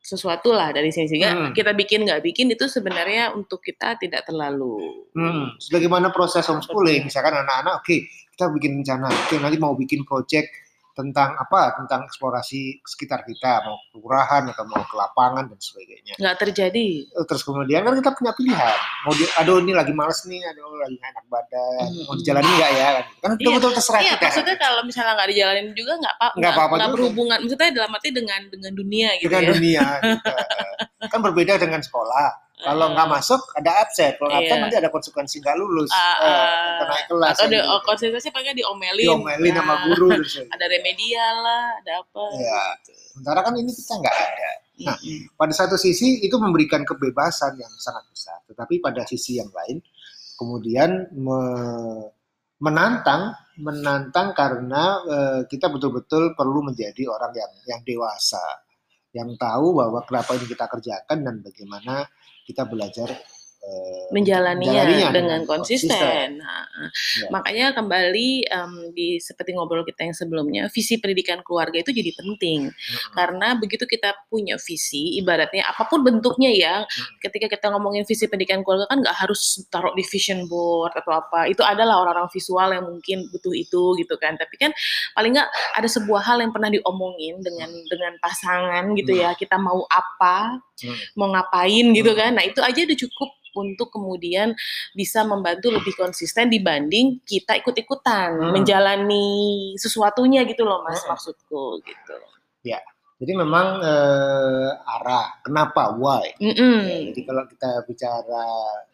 sesuatu 0.00 0.56
lah 0.56 0.72
dari 0.72 0.88
sini 0.88 1.12
sehingga 1.12 1.32
hmm. 1.36 1.52
kita 1.52 1.76
bikin 1.76 2.08
nggak 2.08 2.24
bikin 2.24 2.48
itu 2.48 2.64
sebenarnya 2.72 3.36
untuk 3.36 3.60
kita 3.60 4.00
tidak 4.00 4.24
terlalu 4.24 4.80
hmm. 5.12 5.60
sebagaimana 5.60 6.08
proses 6.08 6.48
homeschooling 6.48 7.04
misalkan 7.04 7.36
anak-anak 7.36 7.84
oke 7.84 7.84
okay, 7.84 8.08
kita 8.40 8.48
bikin 8.56 8.80
rencana. 8.80 9.12
Oke 9.12 9.36
nanti 9.36 9.60
mau 9.60 9.76
bikin 9.76 10.00
project 10.08 10.48
tentang 10.96 11.36
apa? 11.36 11.76
Tentang 11.76 12.08
eksplorasi 12.08 12.80
sekitar 12.80 13.28
kita. 13.28 13.68
Mau 13.68 13.76
kelurahan 13.92 14.48
atau 14.48 14.64
mau 14.64 14.80
ke 14.80 14.96
lapangan 14.96 15.44
dan 15.44 15.60
sebagainya. 15.60 16.16
Nggak 16.16 16.36
terjadi. 16.40 17.04
Eh, 17.04 17.24
terus 17.28 17.44
kemudian 17.44 17.84
kan 17.84 17.92
kita 18.00 18.16
punya 18.16 18.32
pilihan. 18.32 18.78
Mau 19.04 19.12
di, 19.12 19.28
aduh 19.36 19.60
ini 19.60 19.76
lagi 19.76 19.92
males 19.92 20.24
nih 20.24 20.40
aduh 20.40 20.72
lagi 20.80 20.96
enak 20.96 21.24
badan. 21.28 21.84
Hmm. 21.84 22.04
mau 22.08 22.16
dijalani 22.16 22.48
nggak 22.48 22.72
ya? 22.72 22.88
Kan 23.20 23.30
iya, 23.36 23.48
betul 23.60 23.72
terserah 23.76 24.00
iya, 24.00 24.14
kita. 24.16 24.24
maksudnya 24.24 24.56
kan. 24.56 24.64
kalau 24.64 24.82
misalnya 24.88 25.12
nggak 25.20 25.28
dijalanin 25.36 25.68
juga 25.76 25.92
nggak 26.00 26.16
apa 26.16 26.34
nggak 26.40 26.52
apa-apa 26.56 26.74
nggak 26.80 26.92
berhubungan. 26.96 27.38
Maksudnya 27.44 27.68
dalam 27.76 27.90
arti 27.92 28.08
dengan 28.08 28.40
dengan 28.48 28.72
dunia 28.72 29.08
gitu 29.20 29.28
dengan 29.28 29.44
ya. 29.44 29.50
dunia 29.52 29.84
gitu. 30.16 30.32
kan 31.12 31.20
berbeda 31.20 31.60
dengan 31.60 31.84
sekolah 31.84 32.49
kalau 32.64 32.86
nggak 32.92 33.08
masuk 33.08 33.40
ada 33.56 33.70
absen, 33.84 34.12
kalau 34.20 34.30
absen 34.36 34.56
iya. 34.56 34.62
nanti 34.62 34.76
ada 34.76 34.90
konsekuensi 34.92 35.40
nggak 35.40 35.56
lulus, 35.56 35.90
uh, 35.92 36.16
uh, 36.20 36.86
naik 36.86 37.06
kelas. 37.08 37.34
Atau 37.36 37.46
di, 37.48 37.56
gitu. 37.56 37.66
oh, 37.66 37.80
konsekuensi 37.82 38.28
pakai 38.30 38.52
diomelin. 38.52 39.06
Diomelin 39.08 39.52
nah, 39.56 39.64
sama 39.64 39.74
guru. 39.88 40.08
ada 40.54 40.64
remedial 40.68 41.34
lah, 41.40 41.64
ada 41.80 41.92
apa. 42.04 42.22
Ya. 42.36 42.62
Sementara 43.10 43.40
kan 43.42 43.54
ini 43.56 43.70
kita 43.72 43.94
nggak 43.96 44.16
ada. 44.16 44.50
Nah, 44.80 44.96
mm-hmm. 44.96 45.36
pada 45.36 45.52
satu 45.52 45.76
sisi 45.76 46.24
itu 46.24 46.36
memberikan 46.40 46.84
kebebasan 46.88 47.60
yang 47.60 47.72
sangat 47.76 48.04
besar, 48.08 48.40
tetapi 48.48 48.80
pada 48.80 49.04
sisi 49.04 49.36
yang 49.36 49.52
lain 49.52 49.80
kemudian 50.40 51.12
me 51.12 51.40
menantang, 52.60 53.32
menantang 53.56 54.36
karena 54.36 55.00
uh, 55.04 55.40
kita 55.48 55.72
betul-betul 55.72 56.36
perlu 56.36 56.60
menjadi 56.60 57.08
orang 57.08 57.32
yang 57.32 57.52
yang 57.64 57.80
dewasa, 57.84 58.40
yang 59.16 59.32
tahu 59.40 59.76
bahwa 59.76 60.04
kenapa 60.04 60.36
ini 60.36 60.44
kita 60.44 60.68
kerjakan 60.68 61.18
dan 61.24 61.36
bagaimana 61.40 62.04
kita 62.50 62.66
belajar 62.66 63.14
menjalaninya 64.10 65.14
dengan 65.14 65.40
konsisten. 65.46 65.94
konsisten. 65.94 66.42
Nah, 66.42 66.66
ya. 66.66 67.28
Makanya 67.30 67.66
kembali 67.78 68.50
um, 68.50 68.74
di 68.90 69.22
seperti 69.22 69.54
ngobrol 69.54 69.86
kita 69.86 70.02
yang 70.02 70.14
sebelumnya, 70.14 70.66
visi 70.74 70.98
pendidikan 70.98 71.40
keluarga 71.46 71.78
itu 71.78 71.94
jadi 71.94 72.10
penting 72.18 72.74
hmm. 72.74 73.14
karena 73.14 73.54
begitu 73.56 73.86
kita 73.86 74.12
punya 74.26 74.58
visi, 74.58 75.14
ibaratnya 75.22 75.62
apa 75.70 75.86
pun 75.86 76.02
bentuknya 76.02 76.50
ya, 76.50 76.82
hmm. 76.82 77.22
ketika 77.22 77.46
kita 77.46 77.70
ngomongin 77.70 78.02
visi 78.02 78.26
pendidikan 78.26 78.66
keluarga 78.66 78.90
kan 78.90 78.98
nggak 78.98 79.16
harus 79.16 79.62
taruh 79.70 79.94
di 79.94 80.02
vision 80.02 80.50
board 80.50 80.92
atau 80.98 81.14
apa, 81.14 81.46
itu 81.46 81.62
adalah 81.62 82.02
orang-orang 82.02 82.28
visual 82.34 82.68
yang 82.74 82.84
mungkin 82.84 83.30
butuh 83.30 83.54
itu 83.54 83.94
gitu 84.02 84.14
kan. 84.18 84.34
Tapi 84.34 84.54
kan 84.58 84.70
paling 85.14 85.38
nggak 85.38 85.48
ada 85.78 85.88
sebuah 85.88 86.22
hal 86.26 86.42
yang 86.42 86.50
pernah 86.50 86.70
diomongin 86.70 87.38
dengan 87.40 87.70
dengan 87.86 88.18
pasangan 88.18 88.90
gitu 88.98 89.14
hmm. 89.14 89.22
ya, 89.22 89.30
kita 89.38 89.54
mau 89.54 89.86
apa, 89.86 90.58
hmm. 90.82 91.14
mau 91.14 91.30
ngapain 91.30 91.86
gitu 91.94 92.12
kan. 92.18 92.34
Nah 92.34 92.42
itu 92.42 92.58
aja 92.58 92.82
udah 92.82 92.98
cukup 92.98 93.30
untuk 93.54 93.90
kemudian 93.90 94.54
bisa 94.94 95.22
membantu 95.26 95.70
lebih 95.74 95.94
konsisten 95.96 96.50
dibanding 96.50 97.22
kita 97.26 97.58
ikut-ikutan 97.58 98.36
hmm. 98.38 98.50
menjalani 98.54 99.28
sesuatunya 99.78 100.46
gitu 100.46 100.66
loh 100.66 100.82
mas 100.86 101.02
hmm. 101.02 101.10
maksudku 101.14 101.82
gitu. 101.84 102.16
Ya, 102.60 102.80
jadi 103.20 103.36
memang 103.36 103.84
eh, 103.84 104.70
arah 104.96 105.44
kenapa 105.44 105.92
why. 106.00 106.32
Mm 106.40 106.54
-mm. 106.56 106.78
Ya, 106.88 106.98
jadi 107.12 107.20
kalau 107.28 107.44
kita 107.44 107.70
bicara 107.84 108.46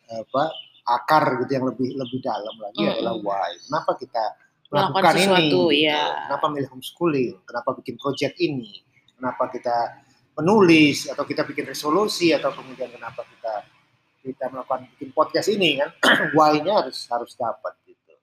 apa 0.06 0.44
akar 0.86 1.42
gitu 1.46 1.50
yang 1.54 1.66
lebih 1.70 1.94
lebih 1.94 2.18
dalam 2.26 2.58
lagi 2.58 2.82
mm 2.82 2.86
-mm. 2.90 2.94
adalah 2.98 3.14
why. 3.22 3.54
Kenapa 3.54 3.90
kita 3.94 4.25
melakukan 4.66 5.14
sesuatu, 5.14 5.60
ini? 5.70 5.86
Ya. 5.86 6.02
Gitu. 6.02 6.22
Kenapa 6.26 6.46
milih 6.50 6.68
homeschooling? 6.75 7.34
Kenapa 7.46 7.68
bikin 7.78 7.94
project 8.02 8.34
ini? 8.42 8.82
Kenapa 9.14 9.44
kita 9.46 9.76
menulis 10.36 11.06
atau 11.06 11.25
kita 11.25 11.46
bikin 11.46 11.64
resolusi 11.70 12.34
atau 12.34 12.50
kemudian 12.50 12.90
kenapa 12.90 13.22
kita 13.25 13.62
kita 14.26 14.50
melakukan 14.50 14.90
bikin 14.95 15.14
podcast 15.14 15.47
ini 15.54 15.78
kan 15.78 15.90
why-nya 16.37 16.83
harus 16.83 17.06
harus 17.06 17.38
dapat 17.38 17.78
gitu. 17.87 18.14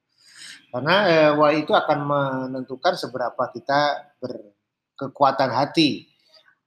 Karena 0.68 0.96
eh, 1.08 1.32
why 1.32 1.64
itu 1.64 1.72
akan 1.72 2.00
menentukan 2.04 3.00
seberapa 3.00 3.40
kita 3.56 4.12
berkekuatan 4.20 5.50
hati. 5.56 6.12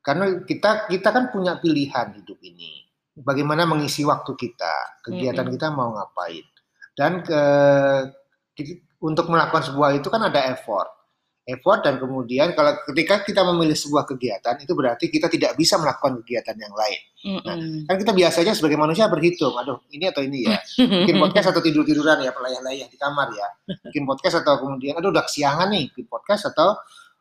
Karena 0.01 0.41
kita 0.49 0.89
kita 0.89 1.09
kan 1.13 1.29
punya 1.29 1.61
pilihan 1.61 2.17
hidup 2.17 2.41
ini. 2.41 2.89
Bagaimana 3.17 3.65
mengisi 3.65 4.05
waktu 4.05 4.33
kita, 4.37 5.05
kegiatan 5.05 5.45
mm 5.45 5.49
-hmm. 5.49 5.55
kita 5.57 5.69
mau 5.73 5.93
ngapain. 5.97 6.45
Dan 6.97 7.25
ke, 7.25 7.41
untuk 9.05 9.29
melakukan 9.29 9.73
sebuah 9.73 10.01
itu 10.01 10.09
kan 10.09 10.25
ada 10.29 10.53
effort 10.53 10.96
effort 11.47 11.87
dan 11.87 12.03
kemudian 12.03 12.59
kalau 12.59 12.75
ketika 12.91 13.23
kita 13.23 13.47
memilih 13.47 13.79
sebuah 13.79 14.03
kegiatan 14.03 14.59
itu 14.59 14.75
berarti 14.75 15.07
kita 15.07 15.31
tidak 15.31 15.55
bisa 15.55 15.79
melakukan 15.79 16.19
kegiatan 16.21 16.59
yang 16.59 16.75
lain. 16.75 17.01
Mm-hmm. 17.23 17.43
Nah, 17.47 17.57
kan 17.87 17.97
kita 18.03 18.13
biasanya 18.13 18.53
sebagai 18.59 18.75
manusia 18.75 19.07
berhitung, 19.07 19.55
aduh 19.55 19.79
ini 19.95 20.11
atau 20.11 20.27
ini 20.27 20.43
ya, 20.43 20.59
bikin 20.79 21.17
podcast 21.23 21.55
atau 21.55 21.63
tidur 21.63 21.87
tiduran 21.87 22.19
ya, 22.19 22.35
pelayah-layah 22.35 22.91
di 22.91 22.99
kamar 22.99 23.31
ya, 23.31 23.47
bikin 23.87 24.03
podcast 24.03 24.43
atau 24.43 24.59
kemudian 24.59 24.99
aduh 24.99 25.15
udah 25.15 25.23
kesiangan 25.23 25.71
nih, 25.71 25.87
bikin 25.95 26.07
podcast 26.11 26.51
atau 26.51 26.75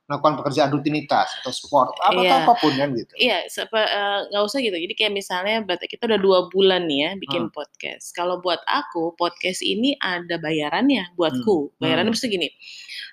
melakukan 0.05 0.38
pekerjaan 0.38 0.69
rutinitas 0.69 1.27
atau 1.41 1.50
sport 1.50 1.97
apa 1.97 2.21
yeah. 2.21 2.45
apa 2.45 2.53
pun 2.62 2.74
kan 2.77 2.93
gitu. 2.93 3.13
Iya, 3.17 3.50
yeah, 3.50 4.25
nggak 4.29 4.43
uh, 4.43 4.47
usah 4.47 4.62
gitu. 4.62 4.77
Jadi 4.77 4.93
kayak 4.93 5.13
misalnya 5.17 5.65
berarti 5.65 5.89
kita 5.89 6.05
udah 6.05 6.19
dua 6.21 6.39
bulan 6.53 6.85
nih 6.85 7.00
ya 7.01 7.12
bikin 7.17 7.50
hmm. 7.50 7.53
podcast. 7.53 8.13
Kalau 8.13 8.38
buat 8.38 8.62
aku 8.69 9.17
podcast 9.17 9.65
ini 9.65 9.97
ada 9.97 10.38
bayarannya 10.38 11.17
buatku. 11.17 11.74
Hmm. 11.74 11.81
Bayarannya 11.81 12.13
hmm. 12.13 12.21
mesti 12.21 12.29
gini 12.29 12.47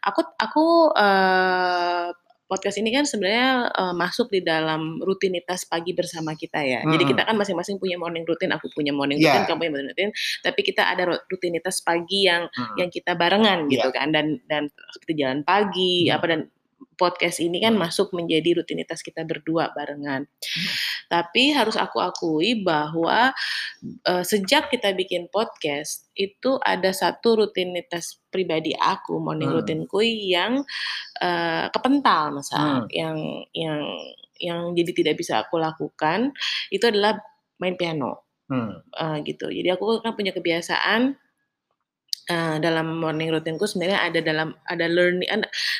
aku 0.02 0.20
aku 0.36 0.66
uh, 0.98 2.10
podcast 2.50 2.76
ini 2.84 2.92
kan 2.92 3.08
sebenarnya 3.08 3.72
uh, 3.72 3.94
masuk 3.96 4.28
di 4.28 4.44
dalam 4.44 5.00
rutinitas 5.00 5.64
pagi 5.64 5.96
bersama 5.96 6.36
kita 6.36 6.60
ya. 6.60 6.84
Hmm. 6.84 6.92
Jadi 6.92 7.16
kita 7.16 7.24
kan 7.24 7.32
masing-masing 7.40 7.80
punya 7.80 7.96
morning 7.96 8.28
routine, 8.28 8.52
aku 8.52 8.68
punya 8.76 8.92
morning 8.92 9.16
yeah. 9.16 9.32
routine, 9.32 9.48
kamu 9.48 9.58
punya 9.64 9.72
morning 9.72 9.88
routine, 9.88 10.12
tapi 10.44 10.60
kita 10.60 10.84
ada 10.84 11.16
rutinitas 11.32 11.80
pagi 11.80 12.28
yang 12.28 12.52
hmm. 12.52 12.76
yang 12.76 12.92
kita 12.92 13.16
barengan 13.16 13.72
gitu 13.72 13.88
yeah. 13.88 13.96
kan 13.96 14.12
dan 14.12 14.36
dan 14.52 14.68
seperti 14.92 15.24
jalan 15.24 15.40
pagi 15.48 16.10
hmm. 16.10 16.12
apa 16.12 16.26
dan 16.28 16.40
podcast 16.96 17.40
ini 17.40 17.60
kan 17.62 17.74
hmm. 17.74 17.82
masuk 17.82 18.12
menjadi 18.12 18.62
rutinitas 18.62 19.00
kita 19.00 19.24
berdua 19.24 19.72
barengan. 19.72 20.24
Hmm. 20.26 20.70
Tapi 21.08 21.52
harus 21.52 21.76
aku 21.76 21.98
akui 22.00 22.62
bahwa 22.62 23.32
uh, 24.08 24.24
sejak 24.24 24.68
kita 24.72 24.92
bikin 24.96 25.28
podcast 25.28 26.08
itu 26.16 26.60
ada 26.62 26.92
satu 26.92 27.44
rutinitas 27.44 28.20
pribadi 28.28 28.72
aku 28.76 29.20
morning 29.20 29.52
hmm. 29.52 29.58
rutinku 29.60 30.00
yang 30.04 30.64
uh, 31.20 31.66
kepental 31.72 32.36
misal 32.36 32.86
hmm. 32.86 32.90
yang 32.92 33.16
yang 33.52 33.80
yang 34.42 34.60
jadi 34.74 34.90
tidak 34.90 35.14
bisa 35.20 35.46
aku 35.46 35.60
lakukan 35.60 36.34
itu 36.72 36.84
adalah 36.88 37.20
main 37.62 37.78
piano. 37.78 38.26
Hmm. 38.50 38.84
Uh, 38.92 39.16
gitu. 39.24 39.48
Jadi 39.48 39.72
aku 39.72 40.02
kan 40.04 40.12
punya 40.12 40.34
kebiasaan 40.34 41.16
uh, 42.32 42.56
dalam 42.56 42.96
morning 42.96 43.28
routineku 43.28 43.68
sebenarnya 43.68 44.08
ada 44.08 44.20
dalam 44.24 44.48
ada 44.64 44.88
learning 44.88 45.28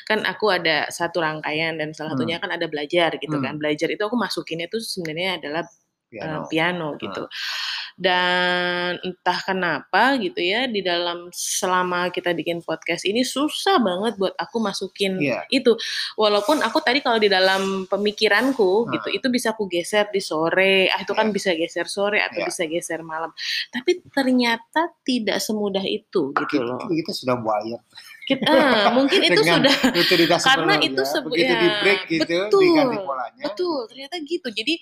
kan 0.04 0.21
aku 0.28 0.52
ada 0.52 0.85
satu 0.92 1.25
rangkaian 1.25 1.80
dan 1.80 1.97
salah 1.97 2.12
satunya 2.12 2.37
hmm. 2.37 2.44
kan 2.44 2.50
ada 2.52 2.66
belajar 2.68 3.16
gitu 3.16 3.40
hmm. 3.40 3.44
kan 3.49 3.54
belajar 3.56 3.88
itu 3.88 4.02
aku 4.04 4.21
masukinnya 4.21 4.68
itu 4.68 4.78
sebenarnya 4.85 5.40
adalah 5.40 5.64
piano, 6.12 6.44
uh, 6.44 6.47
piano 6.52 6.88
gitu 7.00 7.25
hmm 7.25 7.82
dan 7.97 8.97
entah 9.05 9.39
kenapa 9.45 10.17
gitu 10.21 10.41
ya 10.41 10.69
di 10.69 10.81
dalam 10.81 11.29
selama 11.33 12.09
kita 12.09 12.33
bikin 12.33 12.65
podcast 12.65 13.05
ini 13.05 13.23
susah 13.23 13.79
banget 13.81 14.17
buat 14.17 14.35
aku 14.37 14.57
masukin 14.61 15.21
yeah. 15.21 15.45
itu 15.53 15.77
walaupun 16.17 16.61
aku 16.65 16.81
tadi 16.81 17.05
kalau 17.05 17.21
di 17.21 17.29
dalam 17.29 17.85
pemikiranku 17.89 18.89
nah. 18.89 18.99
gitu 18.99 19.09
itu 19.13 19.27
bisa 19.29 19.53
aku 19.53 19.69
geser 19.69 20.09
di 20.09 20.21
sore 20.21 20.89
ah 20.89 21.01
itu 21.01 21.13
yeah. 21.13 21.21
kan 21.21 21.27
iya. 21.29 21.35
bisa 21.35 21.51
geser 21.57 21.87
sore 21.89 22.19
atau 22.21 22.41
yeah. 22.43 22.49
bisa 22.49 22.63
geser 22.69 23.01
malam 23.05 23.31
tapi 23.69 24.01
ternyata 24.13 24.93
tidak 25.05 25.39
semudah 25.41 25.85
itu 25.85 26.33
gitu 26.33 26.59
kita, 26.59 26.65
loh 26.65 26.81
kita 26.89 27.13
sudah 27.13 27.37
wired 27.41 27.83
kita, 28.23 28.47
ah, 28.47 28.91
mungkin 28.97 29.19
itu 29.19 29.43
sudah 29.43 29.75
karena 30.49 30.75
itu 30.79 31.02
begitu 31.26 31.52
ya, 31.52 31.59
di 31.59 31.69
break 31.83 32.00
gitu 32.07 32.37
betul, 32.47 32.62
polanya. 33.02 33.45
Betul, 33.50 33.81
ternyata 33.91 34.17
gitu. 34.23 34.49
Jadi 34.55 34.75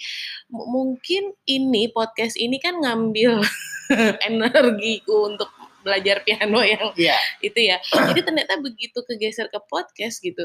mungkin 0.53 1.33
ini 1.49 1.89
podcast 1.89 2.37
ini 2.37 2.61
kan 2.61 2.77
ngambil 2.81 3.41
energiku 4.29 5.33
untuk 5.33 5.49
belajar 5.81 6.21
piano 6.21 6.61
yang 6.61 6.93
yeah. 7.01 7.17
itu 7.41 7.57
ya. 7.57 7.81
Jadi 7.81 8.21
ternyata 8.21 8.61
begitu 8.61 9.01
kegeser 9.01 9.49
ke 9.49 9.57
podcast 9.65 10.21
gitu, 10.21 10.45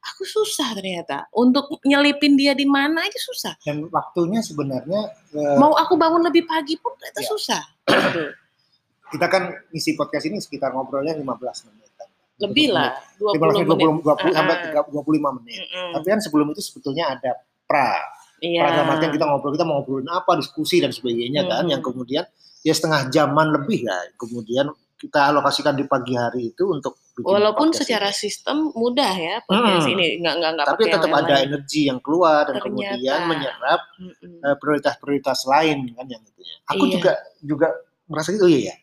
aku 0.00 0.22
susah 0.24 0.72
ternyata 0.72 1.28
untuk 1.36 1.68
nyelipin 1.84 2.40
dia 2.40 2.56
di 2.56 2.64
mana 2.64 3.04
aja 3.04 3.20
susah. 3.20 3.60
Dan 3.60 3.92
waktunya 3.92 4.40
sebenarnya 4.40 5.12
uh, 5.36 5.60
mau 5.60 5.76
aku 5.76 6.00
bangun 6.00 6.24
lebih 6.24 6.48
pagi 6.48 6.80
pun 6.80 6.96
ternyata 6.96 7.20
yeah. 7.20 7.28
susah. 7.28 7.62
Kita 9.12 9.28
kan 9.28 9.52
isi 9.76 9.92
podcast 9.92 10.24
ini 10.24 10.40
sekitar 10.40 10.72
ngobrolnya 10.72 11.12
15 11.12 11.68
menit 11.68 11.91
lebih 12.40 12.72
lah 12.72 12.96
20 13.20 13.68
menit 13.68 13.86
20, 13.92 14.02
20, 14.02 14.32
20 14.32 14.36
sampai 14.36 14.56
25 14.72 15.38
menit 15.40 15.60
mm 15.60 15.68
-hmm. 15.68 15.90
tapi 15.98 16.06
kan 16.06 16.20
sebelum 16.20 16.46
itu 16.54 16.62
sebetulnya 16.64 17.04
ada 17.12 17.30
pra 17.68 17.98
yeah. 18.40 18.64
pra 18.64 18.96
dalam 18.96 19.12
kita 19.12 19.24
ngobrol 19.28 19.52
kita 19.52 19.66
mau 19.68 19.80
ngobrolin 19.80 20.08
apa 20.08 20.40
diskusi 20.40 20.80
dan 20.80 20.90
sebagainya 20.90 21.44
mm 21.44 21.48
-hmm. 21.48 21.58
kan 21.60 21.64
yang 21.68 21.82
kemudian 21.84 22.24
ya 22.62 22.72
setengah 22.72 23.10
jaman 23.10 23.52
lebih 23.52 23.84
ya 23.84 23.96
kemudian 24.16 24.70
kita 25.02 25.34
alokasikan 25.34 25.74
di 25.74 25.82
pagi 25.90 26.14
hari 26.14 26.54
itu 26.54 26.62
untuk 26.70 26.94
bikin 27.18 27.26
walaupun 27.26 27.74
secara 27.74 28.14
ini. 28.14 28.20
sistem 28.22 28.70
mudah 28.70 29.10
ya 29.10 29.36
podcast 29.42 29.90
hmm. 29.90 29.94
ini 29.98 30.06
nggak 30.22 30.34
nggak 30.38 30.50
nggak 30.54 30.66
tapi 30.70 30.82
tetap 30.86 31.10
ada 31.10 31.34
lain. 31.34 31.46
energi 31.50 31.80
yang 31.90 31.98
keluar 31.98 32.46
dan 32.46 32.62
Ternyata. 32.62 32.66
kemudian 32.70 33.20
menyerap 33.26 33.80
hmm. 33.98 34.54
prioritas-prioritas 34.62 35.38
lain 35.50 35.90
kan 35.98 36.06
yang 36.06 36.22
itu 36.22 36.40
ya. 36.46 36.54
Aku 36.70 36.84
iya. 36.86 36.92
juga 36.94 37.12
juga 37.42 37.68
merasa 38.06 38.28
gitu 38.30 38.46
ya 38.46 38.60
ya. 38.70 38.74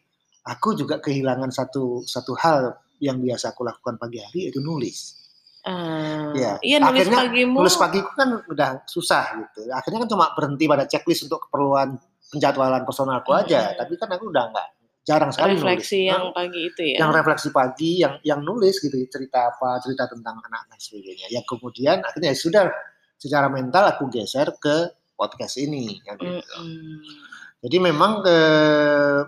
Aku 0.44 0.76
juga 0.76 1.00
kehilangan 1.00 1.50
satu 1.56 2.04
satu 2.04 2.36
hal 2.36 2.76
yang 3.00 3.20
biasa 3.20 3.56
aku 3.56 3.64
lakukan 3.64 3.96
pagi 3.96 4.20
hari 4.20 4.48
yaitu 4.48 4.60
nulis. 4.60 5.20
Uh, 5.68 6.32
ya. 6.36 6.56
Iya 6.64 6.78
nulis 6.80 7.08
Akhirnya, 7.08 7.20
pagimu. 7.28 7.58
Nulis 7.60 7.76
pagiku 7.76 8.12
kan 8.16 8.30
udah 8.48 8.70
susah 8.88 9.24
gitu. 9.44 9.68
Akhirnya 9.76 10.08
kan 10.08 10.10
cuma 10.12 10.26
berhenti 10.36 10.66
pada 10.68 10.88
checklist 10.88 11.28
untuk 11.28 11.48
keperluan 11.48 12.00
penjadwalan 12.32 12.84
personalku 12.88 13.32
hmm. 13.36 13.42
aja. 13.44 13.76
Tapi 13.76 13.94
kan 14.00 14.08
aku 14.12 14.32
udah 14.32 14.46
nggak 14.56 14.68
jarang 15.10 15.32
sekali 15.34 15.58
refleksi 15.58 16.06
nulis. 16.06 16.12
yang 16.14 16.24
nah, 16.30 16.36
pagi 16.38 16.62
itu 16.70 16.82
ya 16.94 16.98
yang 17.02 17.12
refleksi 17.16 17.50
pagi 17.50 17.92
yang 17.98 18.14
yang 18.22 18.42
nulis 18.46 18.78
gitu 18.78 18.94
cerita 19.10 19.50
apa 19.50 19.82
cerita 19.82 20.06
tentang 20.06 20.38
anak 20.38 20.70
dan 20.70 20.78
sebagainya 20.78 21.28
yang 21.34 21.42
kemudian 21.50 21.98
akhirnya 22.06 22.30
ya 22.30 22.38
sudah 22.38 22.64
secara 23.18 23.50
mental 23.50 23.90
aku 23.90 24.06
geser 24.14 24.54
ke 24.62 24.94
podcast 25.18 25.58
ini 25.58 25.98
gitu. 25.98 26.30
-hmm. 26.30 27.02
jadi 27.66 27.78
memang 27.90 28.22
ke 28.22 28.38
eh, 28.38 29.20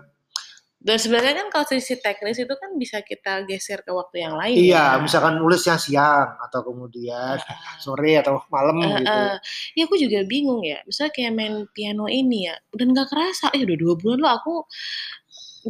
dan 0.82 0.98
sebenarnya 0.98 1.34
kan 1.38 1.46
kalau 1.54 1.66
sisi 1.70 1.94
teknis 2.02 2.42
itu 2.42 2.50
kan 2.58 2.74
bisa 2.74 3.06
kita 3.06 3.46
geser 3.46 3.86
ke 3.86 3.94
waktu 3.94 4.26
yang 4.26 4.34
lain. 4.34 4.58
Iya, 4.58 4.98
ya. 4.98 4.98
misalkan 4.98 5.38
nulisnya 5.38 5.78
siang 5.78 6.34
atau 6.42 6.66
kemudian 6.66 7.38
uh, 7.38 7.78
sore 7.78 8.18
atau 8.18 8.42
malam 8.50 8.82
uh, 8.82 8.98
gitu. 8.98 9.06
Uh, 9.06 9.36
ya 9.78 9.82
aku 9.86 9.94
juga 9.94 10.26
bingung 10.26 10.66
ya. 10.66 10.82
Misalnya 10.82 11.14
kayak 11.14 11.32
main 11.38 11.54
piano 11.70 12.10
ini 12.10 12.50
ya, 12.50 12.58
dan 12.74 12.90
nggak 12.90 13.14
kerasa. 13.14 13.54
Eh 13.54 13.62
udah 13.62 13.78
dua 13.78 13.94
bulan 13.94 14.18
lo 14.18 14.28
aku 14.34 14.54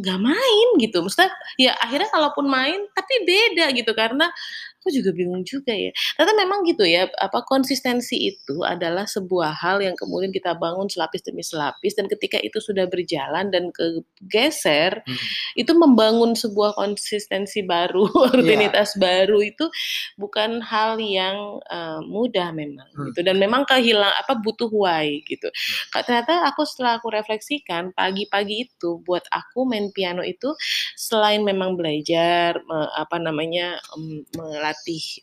nggak 0.01 0.19
main 0.19 0.67
gitu. 0.81 0.97
Maksudnya 1.05 1.29
ya 1.61 1.77
akhirnya 1.77 2.09
kalaupun 2.09 2.49
main 2.49 2.81
tapi 2.97 3.13
beda 3.21 3.69
gitu 3.77 3.93
karena 3.93 4.33
aku 4.83 4.91
juga 4.91 5.15
bingung 5.15 5.47
juga 5.47 5.71
ya. 5.71 5.95
Ternyata 6.19 6.33
memang 6.35 6.59
gitu 6.67 6.83
ya, 6.83 7.07
apa 7.23 7.47
konsistensi 7.47 8.35
itu 8.35 8.67
adalah 8.67 9.07
sebuah 9.07 9.55
hal 9.55 9.79
yang 9.79 9.95
kemudian 9.95 10.35
kita 10.35 10.59
bangun 10.59 10.91
selapis 10.91 11.23
demi 11.23 11.39
selapis 11.39 11.95
dan 11.95 12.11
ketika 12.11 12.35
itu 12.43 12.59
sudah 12.59 12.83
berjalan 12.91 13.47
dan 13.47 13.71
kegeser, 13.71 14.99
hmm. 15.07 15.27
itu 15.55 15.71
membangun 15.71 16.35
sebuah 16.35 16.75
konsistensi 16.75 17.63
baru, 17.63 18.11
rutinitas 18.35 18.99
yeah. 18.99 18.99
baru 18.99 19.39
itu 19.39 19.71
bukan 20.19 20.59
hal 20.59 20.99
yang 20.99 21.63
uh, 21.71 22.03
mudah 22.03 22.51
memang 22.51 22.83
hmm. 22.91 23.15
gitu 23.15 23.23
dan 23.23 23.39
memang 23.39 23.63
kehilang 23.63 24.11
apa 24.19 24.35
butuh 24.35 24.67
why 24.67 25.23
gitu. 25.23 25.47
Hmm. 25.47 26.03
Ternyata 26.03 26.43
aku 26.51 26.67
setelah 26.67 26.99
aku 26.99 27.07
refleksikan 27.07 27.95
pagi-pagi 27.95 28.67
itu 28.67 28.99
buat 29.07 29.23
aku 29.31 29.63
main 29.63 29.95
piano 29.95 30.19
itu 30.27 30.51
selain 30.99 31.39
memang 31.47 31.79
belajar 31.79 32.59
me, 32.67 32.79
apa 32.99 33.15
namanya 33.21 33.79
um, 33.95 34.25
melatih 34.35 34.72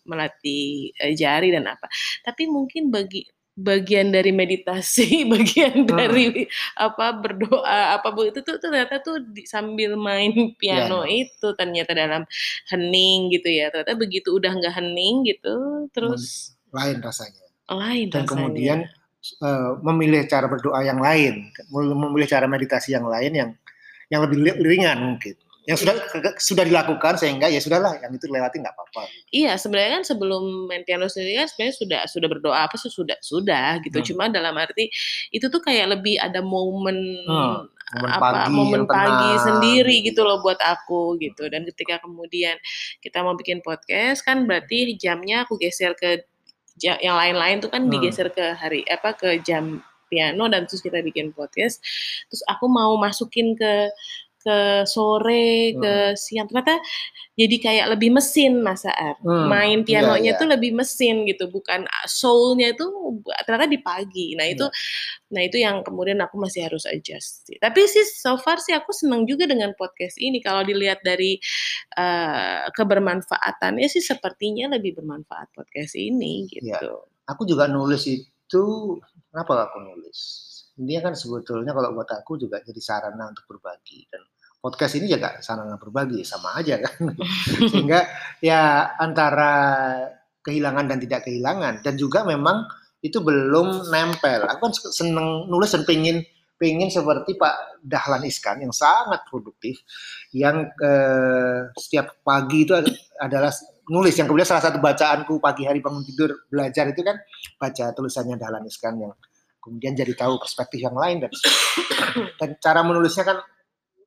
melatih 0.07 0.95
uh, 1.01 1.13
jari 1.15 1.51
dan 1.51 1.67
apa. 1.67 1.87
Tapi 2.23 2.47
mungkin 2.47 2.89
bagi 2.95 3.27
bagian 3.61 4.09
dari 4.15 4.33
meditasi, 4.33 5.23
bagian 5.35 5.85
hmm. 5.85 5.91
dari 5.91 6.49
apa 6.79 7.13
berdoa 7.21 8.01
apa 8.01 8.09
itu 8.25 8.41
tuh 8.41 8.57
ternyata 8.57 9.05
tuh 9.05 9.21
di, 9.21 9.45
sambil 9.45 9.95
main 10.01 10.33
piano 10.61 11.05
ya. 11.05 11.27
itu 11.27 11.49
ternyata 11.55 11.93
dalam 11.93 12.25
hening 12.73 13.31
gitu 13.35 13.49
ya. 13.51 13.69
Ternyata 13.69 13.95
begitu 13.99 14.33
udah 14.35 14.51
nggak 14.55 14.75
hening 14.81 15.29
gitu, 15.29 15.87
terus 15.93 16.55
lain 16.73 16.99
rasanya. 17.03 17.47
Lain 17.71 18.11
Dan 18.11 18.27
rasanya. 18.27 18.31
kemudian 18.31 18.79
uh, 19.45 19.79
memilih 19.85 20.27
cara 20.27 20.51
berdoa 20.51 20.81
yang 20.83 20.99
lain, 20.99 21.53
memilih 21.71 22.27
cara 22.27 22.51
meditasi 22.51 22.97
yang 22.97 23.07
lain 23.07 23.33
yang 23.35 23.51
yang 24.11 24.27
lebih 24.27 24.59
ringan 24.59 24.99
mungkin 25.15 25.39
yang 25.69 25.77
sudah 25.77 25.93
sudah 26.41 26.65
dilakukan 26.65 27.21
sehingga 27.21 27.45
ya 27.53 27.61
sudahlah 27.61 27.93
yang 28.01 28.09
itu 28.17 28.25
lewati 28.33 28.65
nggak 28.65 28.73
apa-apa. 28.73 29.05
Iya 29.29 29.61
sebenarnya 29.61 30.01
kan 30.01 30.05
sebelum 30.09 30.67
main 30.73 30.83
piano 30.89 31.05
sendiri 31.05 31.45
kan 31.45 31.49
sebenarnya 31.53 31.77
sudah 31.77 32.01
sudah 32.09 32.29
berdoa 32.33 32.59
apa 32.65 32.81
sih 32.81 32.89
sudah 32.89 33.19
sudah 33.21 33.77
gitu. 33.85 34.01
Hmm. 34.01 34.07
Cuma 34.09 34.25
dalam 34.33 34.57
arti 34.57 34.89
itu 35.29 35.47
tuh 35.53 35.61
kayak 35.61 36.01
lebih 36.01 36.17
ada 36.17 36.41
momen 36.41 36.97
hmm, 37.29 37.57
momen 38.01 38.09
apa 38.09 38.49
pagi 38.49 38.53
momen 38.57 38.83
pagi 38.89 39.33
sendiri 39.45 39.97
gitu. 40.01 40.25
gitu 40.25 40.29
loh 40.29 40.41
buat 40.41 40.57
aku 40.65 41.21
gitu. 41.21 41.53
Dan 41.53 41.69
ketika 41.69 42.01
kemudian 42.01 42.57
kita 43.05 43.21
mau 43.21 43.37
bikin 43.37 43.61
podcast 43.61 44.25
kan 44.25 44.49
berarti 44.49 44.97
jamnya 44.97 45.45
aku 45.45 45.61
geser 45.61 45.93
ke 45.93 46.25
yang 46.81 47.21
lain-lain 47.21 47.61
tuh 47.61 47.69
kan 47.69 47.85
hmm. 47.85 47.93
digeser 47.93 48.33
ke 48.33 48.57
hari 48.57 48.81
apa 48.89 49.13
ke 49.13 49.45
jam 49.45 49.85
piano 50.11 50.51
dan 50.51 50.65
terus 50.65 50.81
kita 50.81 51.05
bikin 51.05 51.37
podcast. 51.37 51.85
Terus 52.33 52.43
aku 52.49 52.67
mau 52.67 52.97
masukin 52.97 53.55
ke 53.55 53.93
ke 54.41 54.89
sore, 54.89 55.77
hmm. 55.77 55.81
ke 55.81 55.95
siang. 56.17 56.49
Ternyata 56.49 56.81
jadi 57.37 57.57
kayak 57.61 57.87
lebih 57.97 58.11
mesin 58.17 58.65
Mas 58.65 58.89
Aar. 58.89 59.21
Hmm. 59.21 59.53
Main 59.53 59.85
iya, 59.85 59.87
pianonya 59.87 60.17
yeah, 60.17 60.33
yeah. 60.33 60.41
tuh 60.41 60.49
lebih 60.49 60.73
mesin 60.73 61.29
gitu, 61.29 61.53
bukan 61.53 61.85
soulnya 62.09 62.73
itu 62.73 62.85
ternyata 63.45 63.69
di 63.69 63.81
pagi. 63.81 64.33
Nah 64.35 64.49
itu, 64.49 64.65
yeah. 64.65 65.33
nah 65.37 65.43
itu 65.45 65.57
yang 65.61 65.85
kemudian 65.85 66.19
aku 66.25 66.41
masih 66.41 66.67
harus 66.67 66.89
adjust. 66.89 67.53
Tapi 67.61 67.81
sih 67.85 68.05
so 68.09 68.41
far 68.41 68.57
sih 68.59 68.73
aku 68.73 68.91
senang 68.97 69.29
juga 69.29 69.45
dengan 69.45 69.77
podcast 69.77 70.17
ini. 70.17 70.41
Kalau 70.41 70.65
dilihat 70.65 71.05
dari 71.05 71.37
uh, 72.01 72.69
kebermanfaatannya 72.73 73.87
sih 73.93 74.01
sepertinya 74.01 74.73
lebih 74.73 74.97
bermanfaat 74.97 75.53
podcast 75.53 75.95
ini 76.01 76.49
gitu. 76.49 76.65
Yeah. 76.65 77.05
Aku 77.31 77.47
juga 77.47 77.71
nulis 77.71 78.11
itu, 78.11 78.65
kenapa 79.31 79.71
aku 79.71 79.79
nulis? 79.87 80.51
ini 80.81 80.97
kan 81.05 81.13
sebetulnya 81.13 81.77
kalau 81.77 81.93
buat 81.93 82.09
aku 82.09 82.41
juga 82.41 82.65
jadi 82.65 82.81
sarana 82.81 83.29
untuk 83.29 83.45
berbagi 83.45 84.09
dan 84.09 84.25
podcast 84.61 85.01
ini 85.01 85.09
juga 85.09 85.41
sarana 85.41 85.81
berbagi 85.81 86.21
sama 86.23 86.61
aja 86.61 86.79
kan. 86.79 87.17
Sehingga 87.73 88.05
ya 88.45 88.93
antara 89.01 89.53
kehilangan 90.45 90.87
dan 90.87 90.99
tidak 91.01 91.27
kehilangan. 91.27 91.81
Dan 91.81 91.97
juga 91.97 92.23
memang 92.23 92.69
itu 93.01 93.19
belum 93.25 93.89
nempel. 93.89 94.45
Aku 94.47 94.69
kan 94.69 94.73
seneng 94.77 95.49
nulis 95.49 95.73
dan 95.73 95.89
pengen 95.89 96.21
pengen 96.61 96.93
seperti 96.93 97.41
Pak 97.41 97.81
Dahlan 97.81 98.29
Iskan 98.29 98.61
yang 98.61 98.73
sangat 98.77 99.25
produktif 99.33 99.81
yang 100.37 100.69
eh, 100.77 101.73
setiap 101.73 102.21
pagi 102.21 102.69
itu 102.69 102.77
adalah 103.17 103.49
nulis. 103.89 104.13
Yang 104.13 104.29
kemudian 104.29 104.49
salah 104.49 104.65
satu 104.69 104.77
bacaanku 104.77 105.41
pagi 105.41 105.65
hari 105.65 105.81
bangun 105.81 106.05
tidur 106.05 106.45
belajar 106.53 106.93
itu 106.93 107.01
kan 107.01 107.17
baca 107.57 107.97
tulisannya 107.97 108.37
Dahlan 108.37 108.69
Iskan 108.69 109.01
yang 109.01 109.17
kemudian 109.61 109.93
jadi 109.97 110.13
tahu 110.17 110.41
perspektif 110.41 110.81
yang 110.81 110.97
lain 110.97 111.25
dan 111.25 111.33
dan 112.41 112.51
cara 112.61 112.81
menulisnya 112.81 113.25
kan 113.25 113.41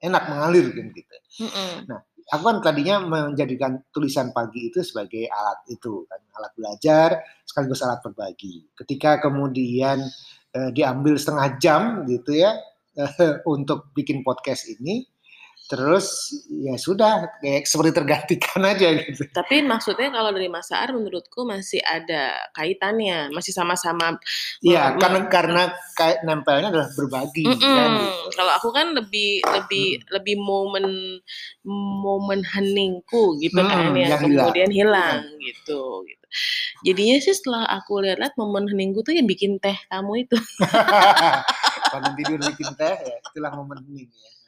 enak 0.04 0.24
mengalir 0.28 0.68
kan 0.76 0.88
gitu. 0.92 1.16
Nah, 1.88 2.00
aku 2.36 2.44
kan 2.44 2.58
tadinya 2.60 2.96
menjadikan 3.00 3.80
tulisan 3.96 4.36
pagi 4.36 4.68
itu 4.68 4.84
sebagai 4.84 5.32
alat 5.32 5.64
itu 5.72 6.04
kan 6.12 6.22
alat 6.36 6.52
belajar 6.60 7.10
sekaligus 7.48 7.80
alat 7.88 8.04
berbagi. 8.04 8.68
Ketika 8.76 9.24
kemudian 9.24 10.04
eh, 10.52 10.70
diambil 10.76 11.16
setengah 11.16 11.48
jam 11.64 11.82
gitu 12.06 12.36
ya 12.36 12.52
eh, 13.00 13.40
untuk 13.54 13.96
bikin 13.96 14.22
podcast 14.28 14.68
ini, 14.68 15.08
terus 15.74 16.30
ya 16.54 16.78
sudah 16.78 17.34
kayak 17.42 17.66
seperti 17.66 17.92
tergantikan 17.98 18.62
aja 18.72 18.94
gitu. 18.94 19.26
Tapi 19.34 19.66
maksudnya 19.66 20.14
kalau 20.14 20.30
dari 20.30 20.46
Mas 20.54 20.70
Saar 20.70 20.94
menurutku 20.94 21.50
masih 21.50 21.82
ada 21.82 22.38
kaitannya, 22.54 23.34
masih 23.34 23.50
sama-sama. 23.50 24.22
Iya, 24.62 24.94
karena 25.02 25.20
karena 25.34 25.64
kayak 25.98 26.22
nempelnya 26.22 26.70
adalah 26.70 26.90
berbagi. 26.94 27.50
Mm 27.50 27.58
-mm. 27.58 27.74
Kan, 27.74 27.92
gitu. 27.98 28.30
Kalau 28.38 28.54
aku 28.54 28.70
kan 28.70 28.94
lebih 28.94 29.42
lebih 29.42 29.88
mm. 29.98 30.06
lebih 30.14 30.36
momen 30.38 30.86
momen 32.06 32.46
heningku 32.46 33.42
gitu 33.42 33.58
mm, 33.58 33.66
kan 33.66 33.78
yang, 33.98 34.14
yang 34.14 34.22
kemudian 34.22 34.70
hilang, 34.70 35.26
hilang 35.26 35.42
gitu 35.42 36.06
gitu. 36.06 36.26
Jadinya 36.84 37.16
sih 37.22 37.34
setelah 37.34 37.64
aku 37.70 38.04
lihat-lihat 38.04 38.36
momen 38.36 38.68
heningku 38.70 39.02
tuh 39.02 39.16
yang 39.16 39.26
bikin 39.26 39.58
teh 39.58 39.76
kamu 39.90 40.28
itu. 40.28 40.38
Bangun 41.94 42.14
tidur 42.18 42.40
bikin 42.42 42.74
teh 42.78 42.96
ya, 42.98 43.16
itulah 43.22 43.52
momen 43.54 43.80
hening 43.86 44.10
ya. 44.10 44.43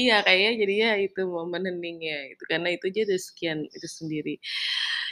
Iya 0.00 0.14
kayaknya 0.26 0.50
jadinya 0.60 0.88
itu 1.04 1.20
momen 1.28 1.62
heningnya 1.68 2.16
itu 2.34 2.42
karena 2.50 2.68
itu 2.74 2.84
aja 2.90 3.00
udah 3.08 3.20
sekian 3.20 3.58
itu 3.76 3.88
sendiri. 3.98 4.34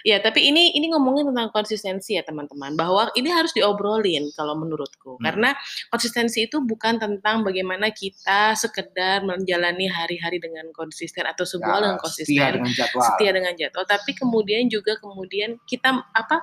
Ya, 0.03 0.17
tapi 0.23 0.49
ini 0.49 0.73
ini 0.73 0.89
ngomongin 0.93 1.29
tentang 1.29 1.53
konsistensi 1.53 2.17
ya 2.17 2.25
teman-teman, 2.25 2.75
bahwa 2.75 3.13
ini 3.17 3.29
harus 3.29 3.53
diobrolin 3.53 4.33
kalau 4.33 4.57
menurutku. 4.57 5.21
Hmm. 5.21 5.25
Karena 5.25 5.51
konsistensi 5.93 6.49
itu 6.49 6.63
bukan 6.65 6.97
tentang 6.97 7.45
bagaimana 7.45 7.93
kita 7.93 8.57
sekedar 8.57 9.25
menjalani 9.25 9.87
hari-hari 9.91 10.41
dengan 10.41 10.73
konsisten 10.73 11.29
atau 11.29 11.45
sebuah 11.45 11.77
ya, 11.77 11.83
dengan 11.85 11.99
konsisten, 12.01 12.33
setia 12.33 12.49
dengan 12.53 12.73
jadwal. 12.73 13.05
Setia 13.05 13.31
dengan 13.31 13.55
jadwal, 13.57 13.85
tapi 13.85 14.11
kemudian 14.17 14.63
juga 14.73 14.93
kemudian 15.01 15.61
kita 15.69 16.01
apa 16.17 16.37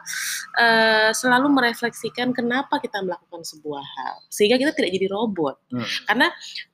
uh, 0.58 1.10
selalu 1.14 1.50
merefleksikan 1.50 2.32
kenapa 2.36 2.78
kita 2.78 3.02
melakukan 3.02 3.42
sebuah 3.42 3.84
hal 3.84 4.16
sehingga 4.30 4.62
kita 4.62 4.72
tidak 4.78 4.92
jadi 4.94 5.08
robot. 5.10 5.56
Hmm. 5.74 5.88
Karena 6.06 6.28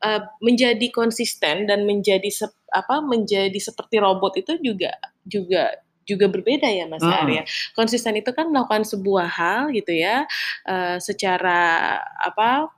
uh, 0.03 0.21
menjadi 0.43 0.87
konsisten 0.91 1.65
dan 1.69 1.87
menjadi 1.87 2.27
apa 2.73 3.05
menjadi 3.05 3.59
seperti 3.61 4.01
robot 4.01 4.33
itu 4.41 4.57
juga 4.59 4.97
juga 5.23 5.69
juga 6.03 6.27
berbeda 6.29 6.67
ya 6.67 6.85
Mas 6.87 7.03
hmm. 7.03 7.13
Arya. 7.13 7.43
Konsisten 7.73 8.15
itu 8.19 8.31
kan 8.35 8.51
melakukan 8.51 8.83
sebuah 8.83 9.27
hal 9.27 9.61
gitu 9.71 9.91
ya 9.91 10.27
uh, 10.67 10.97
secara 10.99 11.99
apa 12.19 12.71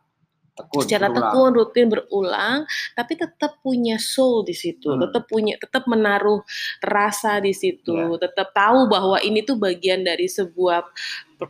tekun, 0.55 0.81
secara 0.81 1.07
berulang. 1.11 1.31
tekun 1.31 1.51
rutin 1.51 1.85
berulang 1.91 2.59
tapi 2.95 3.13
tetap 3.19 3.59
punya 3.59 3.99
soul 3.99 4.47
di 4.47 4.55
situ 4.55 4.95
hmm. 4.95 5.01
tetap 5.03 5.23
punya 5.27 5.59
tetap 5.59 5.83
menaruh 5.85 6.41
rasa 6.79 7.43
di 7.43 7.51
situ 7.51 7.91
yeah. 7.91 8.17
tetap 8.17 8.55
tahu 8.55 8.87
bahwa 8.87 9.19
ini 9.19 9.43
tuh 9.43 9.59
bagian 9.59 10.01
dari 10.01 10.31
sebuah 10.31 10.87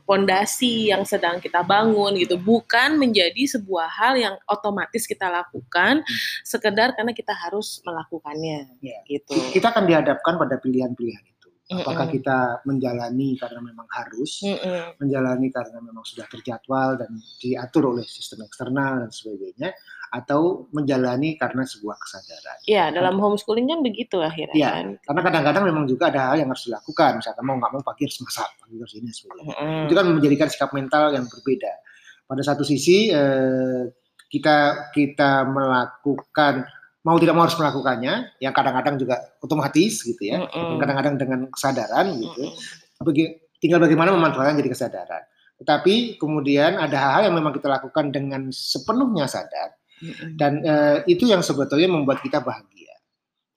pondasi 0.09 0.89
yang 0.89 1.05
sedang 1.05 1.37
kita 1.37 1.61
bangun 1.61 2.17
gitu 2.17 2.41
bukan 2.41 2.97
menjadi 2.97 3.45
sebuah 3.45 3.85
hal 3.85 4.13
yang 4.17 4.35
otomatis 4.49 5.05
kita 5.05 5.29
lakukan 5.29 6.01
hmm. 6.01 6.19
sekedar 6.41 6.97
karena 6.97 7.13
kita 7.13 7.31
harus 7.37 7.85
melakukannya 7.85 8.73
yeah. 8.81 9.01
gitu 9.05 9.37
kita 9.53 9.69
akan 9.69 9.85
dihadapkan 9.85 10.41
pada 10.41 10.57
pilihan-pilihan 10.57 11.34
Apakah 11.65 12.05
kita 12.13 12.61
menjalani 12.69 13.33
karena 13.41 13.57
memang 13.57 13.89
harus, 13.89 14.45
menjalani 15.01 15.49
karena 15.49 15.81
memang 15.81 16.05
sudah 16.05 16.29
terjadwal 16.29 16.93
dan 17.01 17.17
diatur 17.41 17.97
oleh 17.97 18.05
sistem 18.05 18.45
eksternal 18.45 19.01
dan 19.01 19.09
sebagainya, 19.09 19.73
atau 20.13 20.69
menjalani 20.71 21.35
karena 21.35 21.65
sebuah 21.65 21.97
kesadaran. 21.97 22.57
Iya, 22.69 22.93
dalam 22.93 23.17
homeschooling 23.17 23.67
kan 23.67 23.79
begitu 23.81 24.21
akhirnya. 24.21 24.55
Iya, 24.55 24.69
kan? 24.71 24.85
karena 25.01 25.21
kadang-kadang 25.25 25.63
memang 25.65 25.85
juga 25.89 26.13
ada 26.13 26.31
hal 26.31 26.45
yang 26.45 26.49
harus 26.53 26.69
dilakukan, 26.69 27.19
misalkan 27.19 27.43
mau 27.43 27.57
nggak 27.57 27.71
mau 27.73 27.83
pagi 27.83 28.05
harus 28.05 28.19
masak, 28.21 28.49
pagi 28.61 28.75
harus 28.77 28.93
ini 28.95 29.09
sebagainya. 29.09 29.55
Mm 29.57 29.65
-mm. 29.65 29.83
Itu 29.89 29.93
kan 29.97 30.05
menjadikan 30.05 30.47
sikap 30.53 30.69
mental 30.71 31.03
yang 31.11 31.25
berbeda. 31.25 31.73
Pada 32.25 32.41
satu 32.45 32.61
sisi 32.61 33.09
eh, 33.09 33.83
kita 34.29 34.89
kita 34.93 35.45
melakukan 35.49 36.65
mau 37.05 37.21
tidak 37.21 37.37
mau 37.37 37.45
harus 37.45 37.53
melakukannya, 37.53 38.33
yang 38.41 38.49
kadang-kadang 38.49 38.97
juga 38.97 39.37
otomatis 39.37 40.01
gitu 40.01 40.17
ya, 40.25 40.41
mm-hmm. 40.41 40.81
kadang-kadang 40.81 41.15
dengan 41.21 41.39
kesadaran 41.53 42.17
gitu. 42.17 42.49
Mm-hmm. 42.49 43.05
Bagi, 43.05 43.23
tinggal 43.61 43.77
bagaimana 43.77 44.09
memanfaatkan 44.17 44.57
jadi 44.57 44.73
kesadaran. 44.73 45.23
Tetapi 45.61 46.17
kemudian 46.17 46.81
ada 46.81 46.97
hal-hal 46.97 47.29
yang 47.29 47.37
memang 47.37 47.53
kita 47.53 47.69
lakukan 47.69 48.09
dengan 48.09 48.49
sepenuhnya 48.49 49.29
sadar, 49.29 49.77
mm-hmm. 50.01 50.29
dan 50.33 50.51
uh, 50.65 50.97
itu 51.05 51.29
yang 51.29 51.45
sebetulnya 51.45 51.93
membuat 51.93 52.25
kita 52.25 52.41
bahagia. 52.41 52.97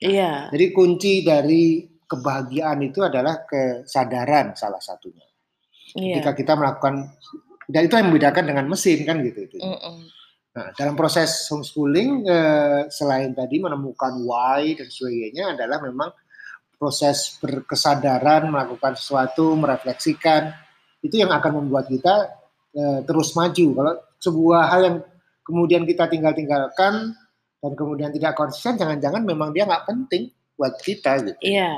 Iya. 0.04 0.12
Yeah. 0.12 0.38
Jadi 0.52 0.64
kunci 0.76 1.12
dari 1.24 1.88
kebahagiaan 2.04 2.84
itu 2.84 3.00
adalah 3.00 3.48
kesadaran 3.48 4.52
salah 4.54 4.78
satunya. 4.78 5.24
Yeah. 5.96 6.20
Ketika 6.20 6.36
kita 6.36 6.52
melakukan 6.52 7.16
dan 7.68 7.80
itu 7.84 7.96
yang 7.96 8.12
membedakan 8.12 8.44
dengan 8.44 8.64
mesin 8.68 9.08
kan 9.08 9.24
gitu 9.24 9.48
itu. 9.48 9.56
Mm-mm. 9.56 10.17
Nah, 10.58 10.74
dalam 10.74 10.98
proses 10.98 11.46
homeschooling 11.46 12.26
eh, 12.26 12.90
selain 12.90 13.30
tadi 13.30 13.62
menemukan 13.62 14.10
why 14.26 14.74
dan 14.74 14.90
sebagainya 14.90 15.54
adalah 15.54 15.78
memang 15.78 16.10
proses 16.74 17.38
berkesadaran 17.38 18.50
melakukan 18.50 18.98
sesuatu, 18.98 19.54
merefleksikan 19.54 20.50
itu 20.98 21.22
yang 21.22 21.30
akan 21.30 21.62
membuat 21.62 21.86
kita 21.86 22.26
eh, 22.74 23.06
terus 23.06 23.38
maju. 23.38 23.66
Kalau 23.70 23.94
sebuah 24.18 24.62
hal 24.66 24.80
yang 24.82 24.96
kemudian 25.46 25.86
kita 25.86 26.10
tinggal-tinggalkan 26.10 27.14
dan 27.62 27.72
kemudian 27.78 28.10
tidak 28.10 28.34
konsisten, 28.34 28.74
jangan-jangan 28.74 29.22
memang 29.22 29.54
dia 29.54 29.62
nggak 29.62 29.86
penting 29.86 30.26
buat 30.58 30.74
kita 30.82 31.22
gitu. 31.22 31.38
Iya. 31.38 31.70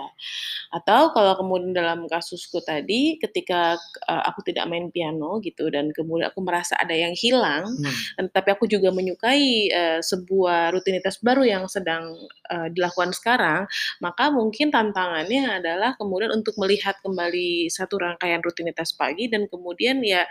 Atau 0.73 1.13
kalau 1.13 1.37
kemudian 1.37 1.77
dalam 1.77 2.09
kasusku 2.09 2.65
tadi 2.65 3.21
ketika 3.21 3.77
uh, 4.09 4.23
aku 4.25 4.41
tidak 4.49 4.65
main 4.73 4.89
piano 4.89 5.37
gitu 5.45 5.69
dan 5.69 5.93
kemudian 5.93 6.33
aku 6.33 6.41
merasa 6.41 6.81
ada 6.81 6.97
yang 6.97 7.13
hilang, 7.13 7.69
hmm. 7.69 8.33
tapi 8.33 8.57
aku 8.57 8.65
juga 8.65 8.89
menyukai 8.89 9.69
uh, 9.69 10.01
sebuah 10.01 10.73
rutinitas 10.73 11.21
baru 11.21 11.45
yang 11.45 11.69
sedang 11.69 12.17
uh, 12.49 12.73
dilakukan 12.73 13.13
sekarang, 13.13 13.69
maka 14.01 14.33
mungkin 14.33 14.73
tantangannya 14.73 15.61
adalah 15.61 15.93
kemudian 16.01 16.33
untuk 16.33 16.57
melihat 16.57 16.97
kembali 17.05 17.69
satu 17.69 18.01
rangkaian 18.01 18.41
rutinitas 18.41 18.97
pagi 18.97 19.29
dan 19.29 19.45
kemudian 19.45 20.01
ya 20.01 20.25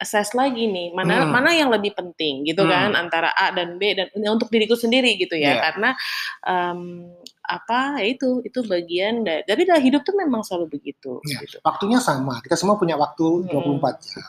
assess 0.00 0.32
lagi 0.32 0.64
nih 0.64 0.96
mana 0.96 1.28
hmm. 1.28 1.30
mana 1.30 1.52
yang 1.52 1.68
lebih 1.68 1.92
penting 1.92 2.48
gitu 2.48 2.64
hmm. 2.64 2.72
kan 2.72 2.90
antara 2.96 3.36
A 3.36 3.52
dan 3.52 3.76
B 3.76 3.92
dan 3.92 4.08
untuk 4.32 4.48
diriku 4.48 4.72
sendiri 4.72 5.20
gitu 5.20 5.36
ya 5.36 5.52
yeah. 5.52 5.56
karena 5.68 5.90
um, 6.40 7.12
apa 7.44 8.00
ya 8.00 8.16
itu 8.16 8.40
itu 8.40 8.64
bagian 8.64 9.20
dari 9.20 9.44
dari 9.44 9.62
dalam 9.68 9.84
hidup 9.84 10.00
tuh 10.00 10.16
memang 10.16 10.40
selalu 10.40 10.80
begitu 10.80 11.20
yeah. 11.28 11.44
gitu. 11.44 11.60
waktunya 11.60 12.00
sama 12.00 12.40
kita 12.40 12.56
semua 12.56 12.80
punya 12.80 12.96
waktu 12.96 13.44
hmm. 13.44 13.52
24 13.52 14.08
jam 14.08 14.28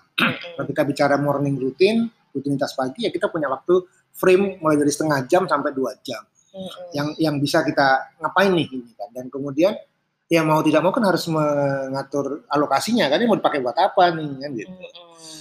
kalau 0.59 0.67
kita 0.67 0.81
bicara 0.83 1.15
morning 1.15 1.55
routine 1.55 2.11
rutinitas 2.35 2.75
pagi 2.75 3.07
ya 3.07 3.09
kita 3.09 3.31
punya 3.31 3.47
waktu 3.47 3.87
frame 4.11 4.59
mulai 4.59 4.75
dari 4.75 4.91
setengah 4.91 5.23
jam 5.31 5.47
sampai 5.47 5.71
dua 5.71 5.95
jam 6.03 6.19
hmm. 6.51 6.91
yang 6.91 7.07
yang 7.15 7.35
bisa 7.39 7.63
kita 7.63 8.19
ngapain 8.19 8.51
nih 8.51 8.67
ini 8.75 8.91
kan 8.99 9.09
dan 9.15 9.31
kemudian 9.31 9.71
ya 10.27 10.43
mau 10.43 10.59
tidak 10.59 10.83
mau 10.83 10.91
kan 10.91 11.07
harus 11.07 11.27
mengatur 11.31 12.43
alokasinya 12.51 13.07
kan 13.07 13.23
ini 13.23 13.27
mau 13.31 13.39
dipakai 13.39 13.63
buat 13.63 13.75
apa 13.79 14.11
nih 14.19 14.29
kan 14.35 14.51
gitu 14.59 14.75
hmm 14.75 15.40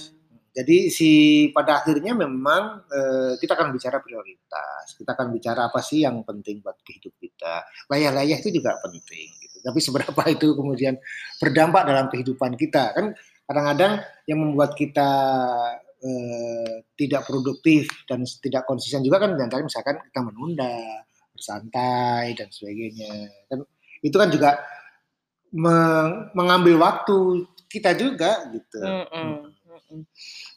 jadi 0.51 0.91
si 0.91 1.09
pada 1.55 1.79
akhirnya 1.79 2.11
memang 2.11 2.83
eh, 2.91 3.33
kita 3.39 3.55
akan 3.55 3.71
bicara 3.71 4.03
prioritas, 4.03 4.99
kita 4.99 5.15
akan 5.15 5.31
bicara 5.31 5.71
apa 5.71 5.79
sih 5.79 6.03
yang 6.03 6.27
penting 6.27 6.59
buat 6.59 6.75
kehidupan 6.83 7.23
kita. 7.23 7.63
Layah-layah 7.87 8.35
itu 8.35 8.51
juga 8.51 8.75
penting. 8.83 9.31
Gitu. 9.39 9.57
Tapi 9.63 9.79
seberapa 9.79 10.21
itu 10.27 10.51
kemudian 10.51 10.99
berdampak 11.39 11.87
dalam 11.87 12.11
kehidupan 12.11 12.59
kita 12.59 12.91
kan 12.91 13.15
kadang-kadang 13.47 14.03
yang 14.27 14.39
membuat 14.43 14.75
kita 14.75 15.09
eh, 16.03 16.83
tidak 16.99 17.23
produktif 17.31 17.87
dan 18.11 18.27
tidak 18.43 18.67
konsisten 18.67 19.07
juga 19.07 19.23
kan 19.23 19.39
antara 19.39 19.63
misalkan 19.63 20.03
kita 20.03 20.19
menunda, 20.19 20.75
bersantai 21.31 22.35
dan 22.35 22.51
sebagainya. 22.51 23.31
Dan 23.47 23.63
itu 24.03 24.15
kan 24.19 24.27
juga 24.27 24.59
mengambil 26.35 26.75
waktu 26.75 27.47
kita 27.71 27.95
juga 27.95 28.51
gitu. 28.51 28.83
Mm 28.83 29.07
-mm. 29.07 29.35
and 29.91 30.07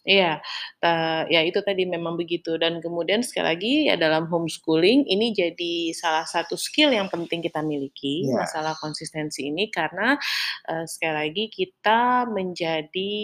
Iya, 0.05 0.45
ta 0.85 1.25
ya 1.33 1.41
itu 1.49 1.65
tadi 1.65 1.89
memang 1.89 2.21
begitu 2.21 2.61
dan 2.61 2.77
kemudian 2.85 3.25
sekali 3.25 3.57
lagi 3.57 3.73
ya 3.89 3.97
dalam 3.97 4.29
homeschooling 4.29 5.09
ini 5.09 5.33
jadi 5.33 5.97
salah 5.97 6.29
satu 6.29 6.61
skill 6.61 6.93
yang 6.93 7.09
penting 7.09 7.41
kita 7.41 7.65
miliki, 7.65 8.29
yeah. 8.29 8.45
masalah 8.45 8.77
konsistensi 8.77 9.49
ini 9.49 9.73
karena, 9.73 10.21
uh, 10.69 10.85
sekali 10.85 11.15
lagi 11.25 11.45
kita 11.49 12.29
menjadi, 12.29 13.17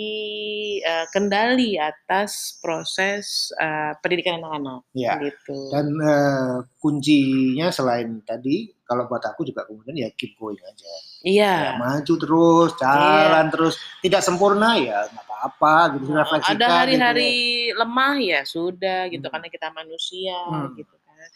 uh, 0.81 1.07
kendali 1.13 1.77
atas 1.77 2.57
proses, 2.65 3.53
uh, 3.61 3.93
pendidikan 4.01 4.41
anak-anak, 4.41 4.81
yeah. 4.97 5.21
gitu. 5.21 5.69
Dan, 5.69 6.01
uh, 6.01 6.65
kuncinya 6.81 7.69
selain 7.69 8.25
tadi 8.25 8.73
kalau 8.89 9.05
buat 9.05 9.23
aku 9.23 9.45
juga 9.45 9.69
kemudian 9.69 10.01
ya 10.01 10.09
keep 10.17 10.33
going 10.41 10.59
aja. 10.65 10.93
Iya. 11.23 11.55
Ya, 11.61 11.73
maju 11.77 12.15
terus, 12.17 12.71
jalan 12.81 13.47
iya. 13.47 13.53
terus, 13.53 13.75
tidak 14.01 14.25
sempurna 14.25 14.81
ya 14.81 15.05
apa 15.41 15.97
gitu 15.97 16.13
oh, 16.13 16.21
refleksikan 16.21 16.61
ada 16.61 16.69
hari-hari 16.73 17.33
gitu. 17.71 17.79
lemah 17.79 18.15
ya 18.23 18.41
sudah 18.47 19.01
gitu 19.11 19.27
hmm. 19.27 19.33
karena 19.35 19.49
kita 19.51 19.69
manusia 19.75 20.39
hmm. 20.49 20.73
gitu 20.79 20.95
kan 21.01 21.29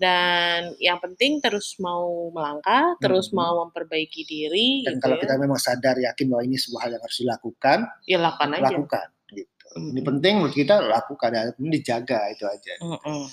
dan 0.00 0.60
yang 0.80 0.98
penting 1.00 1.44
terus 1.44 1.76
mau 1.80 2.32
melangkah 2.32 2.96
hmm. 2.96 3.02
terus 3.02 3.32
mau 3.36 3.66
memperbaiki 3.68 4.22
diri 4.24 4.86
dan 4.86 4.96
gitu 4.96 5.02
kalau 5.04 5.16
ya. 5.18 5.22
kita 5.26 5.34
memang 5.36 5.60
sadar 5.60 5.96
yakin 6.00 6.26
bahwa 6.32 6.42
ini 6.44 6.56
sebuah 6.56 6.80
hal 6.86 6.90
yang 6.96 7.02
harus 7.04 7.18
dilakukan 7.20 7.78
ya 8.08 8.18
lakukan 8.20 8.48
aja 8.56 8.64
lakukan 8.72 9.06
gitu 9.32 9.66
hmm. 9.76 9.90
ini 9.92 10.00
penting 10.04 10.32
menurut 10.40 10.56
kita 10.56 10.74
lakukan 10.80 11.30
dan 11.32 11.52
dijaga 11.58 12.20
itu 12.32 12.44
aja 12.48 12.74
hmm. 12.80 13.26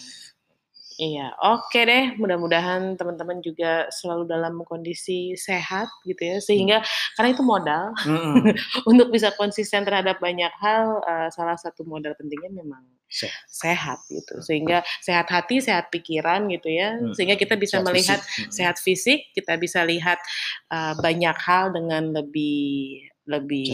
Iya, 1.00 1.34
oke 1.42 1.80
deh. 1.86 2.14
Mudah-mudahan 2.22 2.94
teman-teman 2.94 3.42
juga 3.42 3.90
selalu 3.90 4.30
dalam 4.30 4.62
kondisi 4.62 5.34
sehat 5.34 5.90
gitu 6.06 6.22
ya, 6.22 6.38
sehingga 6.38 6.78
hmm. 6.82 6.90
karena 7.18 7.30
itu 7.34 7.44
modal 7.44 7.86
hmm. 8.06 8.54
untuk 8.92 9.10
bisa 9.10 9.34
konsisten 9.34 9.82
terhadap 9.86 10.22
banyak 10.22 10.54
hal. 10.62 11.02
Uh, 11.02 11.30
salah 11.34 11.58
satu 11.58 11.82
modal 11.88 12.14
pentingnya 12.14 12.62
memang 12.62 12.86
sehat, 13.10 13.42
sehat 13.50 14.00
gitu, 14.10 14.36
sehingga 14.46 14.86
sehat 15.02 15.28
hati, 15.30 15.62
sehat 15.62 15.90
pikiran 15.90 16.46
gitu 16.54 16.70
ya, 16.70 16.98
hmm. 16.98 17.14
sehingga 17.18 17.38
kita 17.42 17.58
bisa 17.58 17.82
sehat 17.82 17.88
melihat 17.90 18.20
fisik. 18.22 18.50
sehat 18.54 18.78
fisik, 18.78 19.20
kita 19.34 19.54
bisa 19.58 19.82
lihat 19.82 20.22
uh, 20.70 20.94
banyak 21.02 21.38
hal 21.42 21.74
dengan 21.74 22.14
lebih 22.14 23.02
lebih 23.26 23.66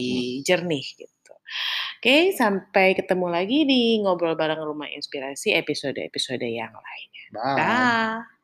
jernih, 0.45 0.45
jernih 0.45 0.85
gitu. 0.95 1.33
Oke, 1.99 2.31
sampai 2.31 2.95
ketemu 2.95 3.27
lagi 3.27 3.67
di 3.67 3.99
ngobrol 3.99 4.31
bareng 4.39 4.63
Rumah 4.63 4.87
Inspirasi 4.95 5.51
episode-episode 5.51 6.47
yang 6.47 6.71
lainnya. 6.71 7.25
Dah. 7.35 8.38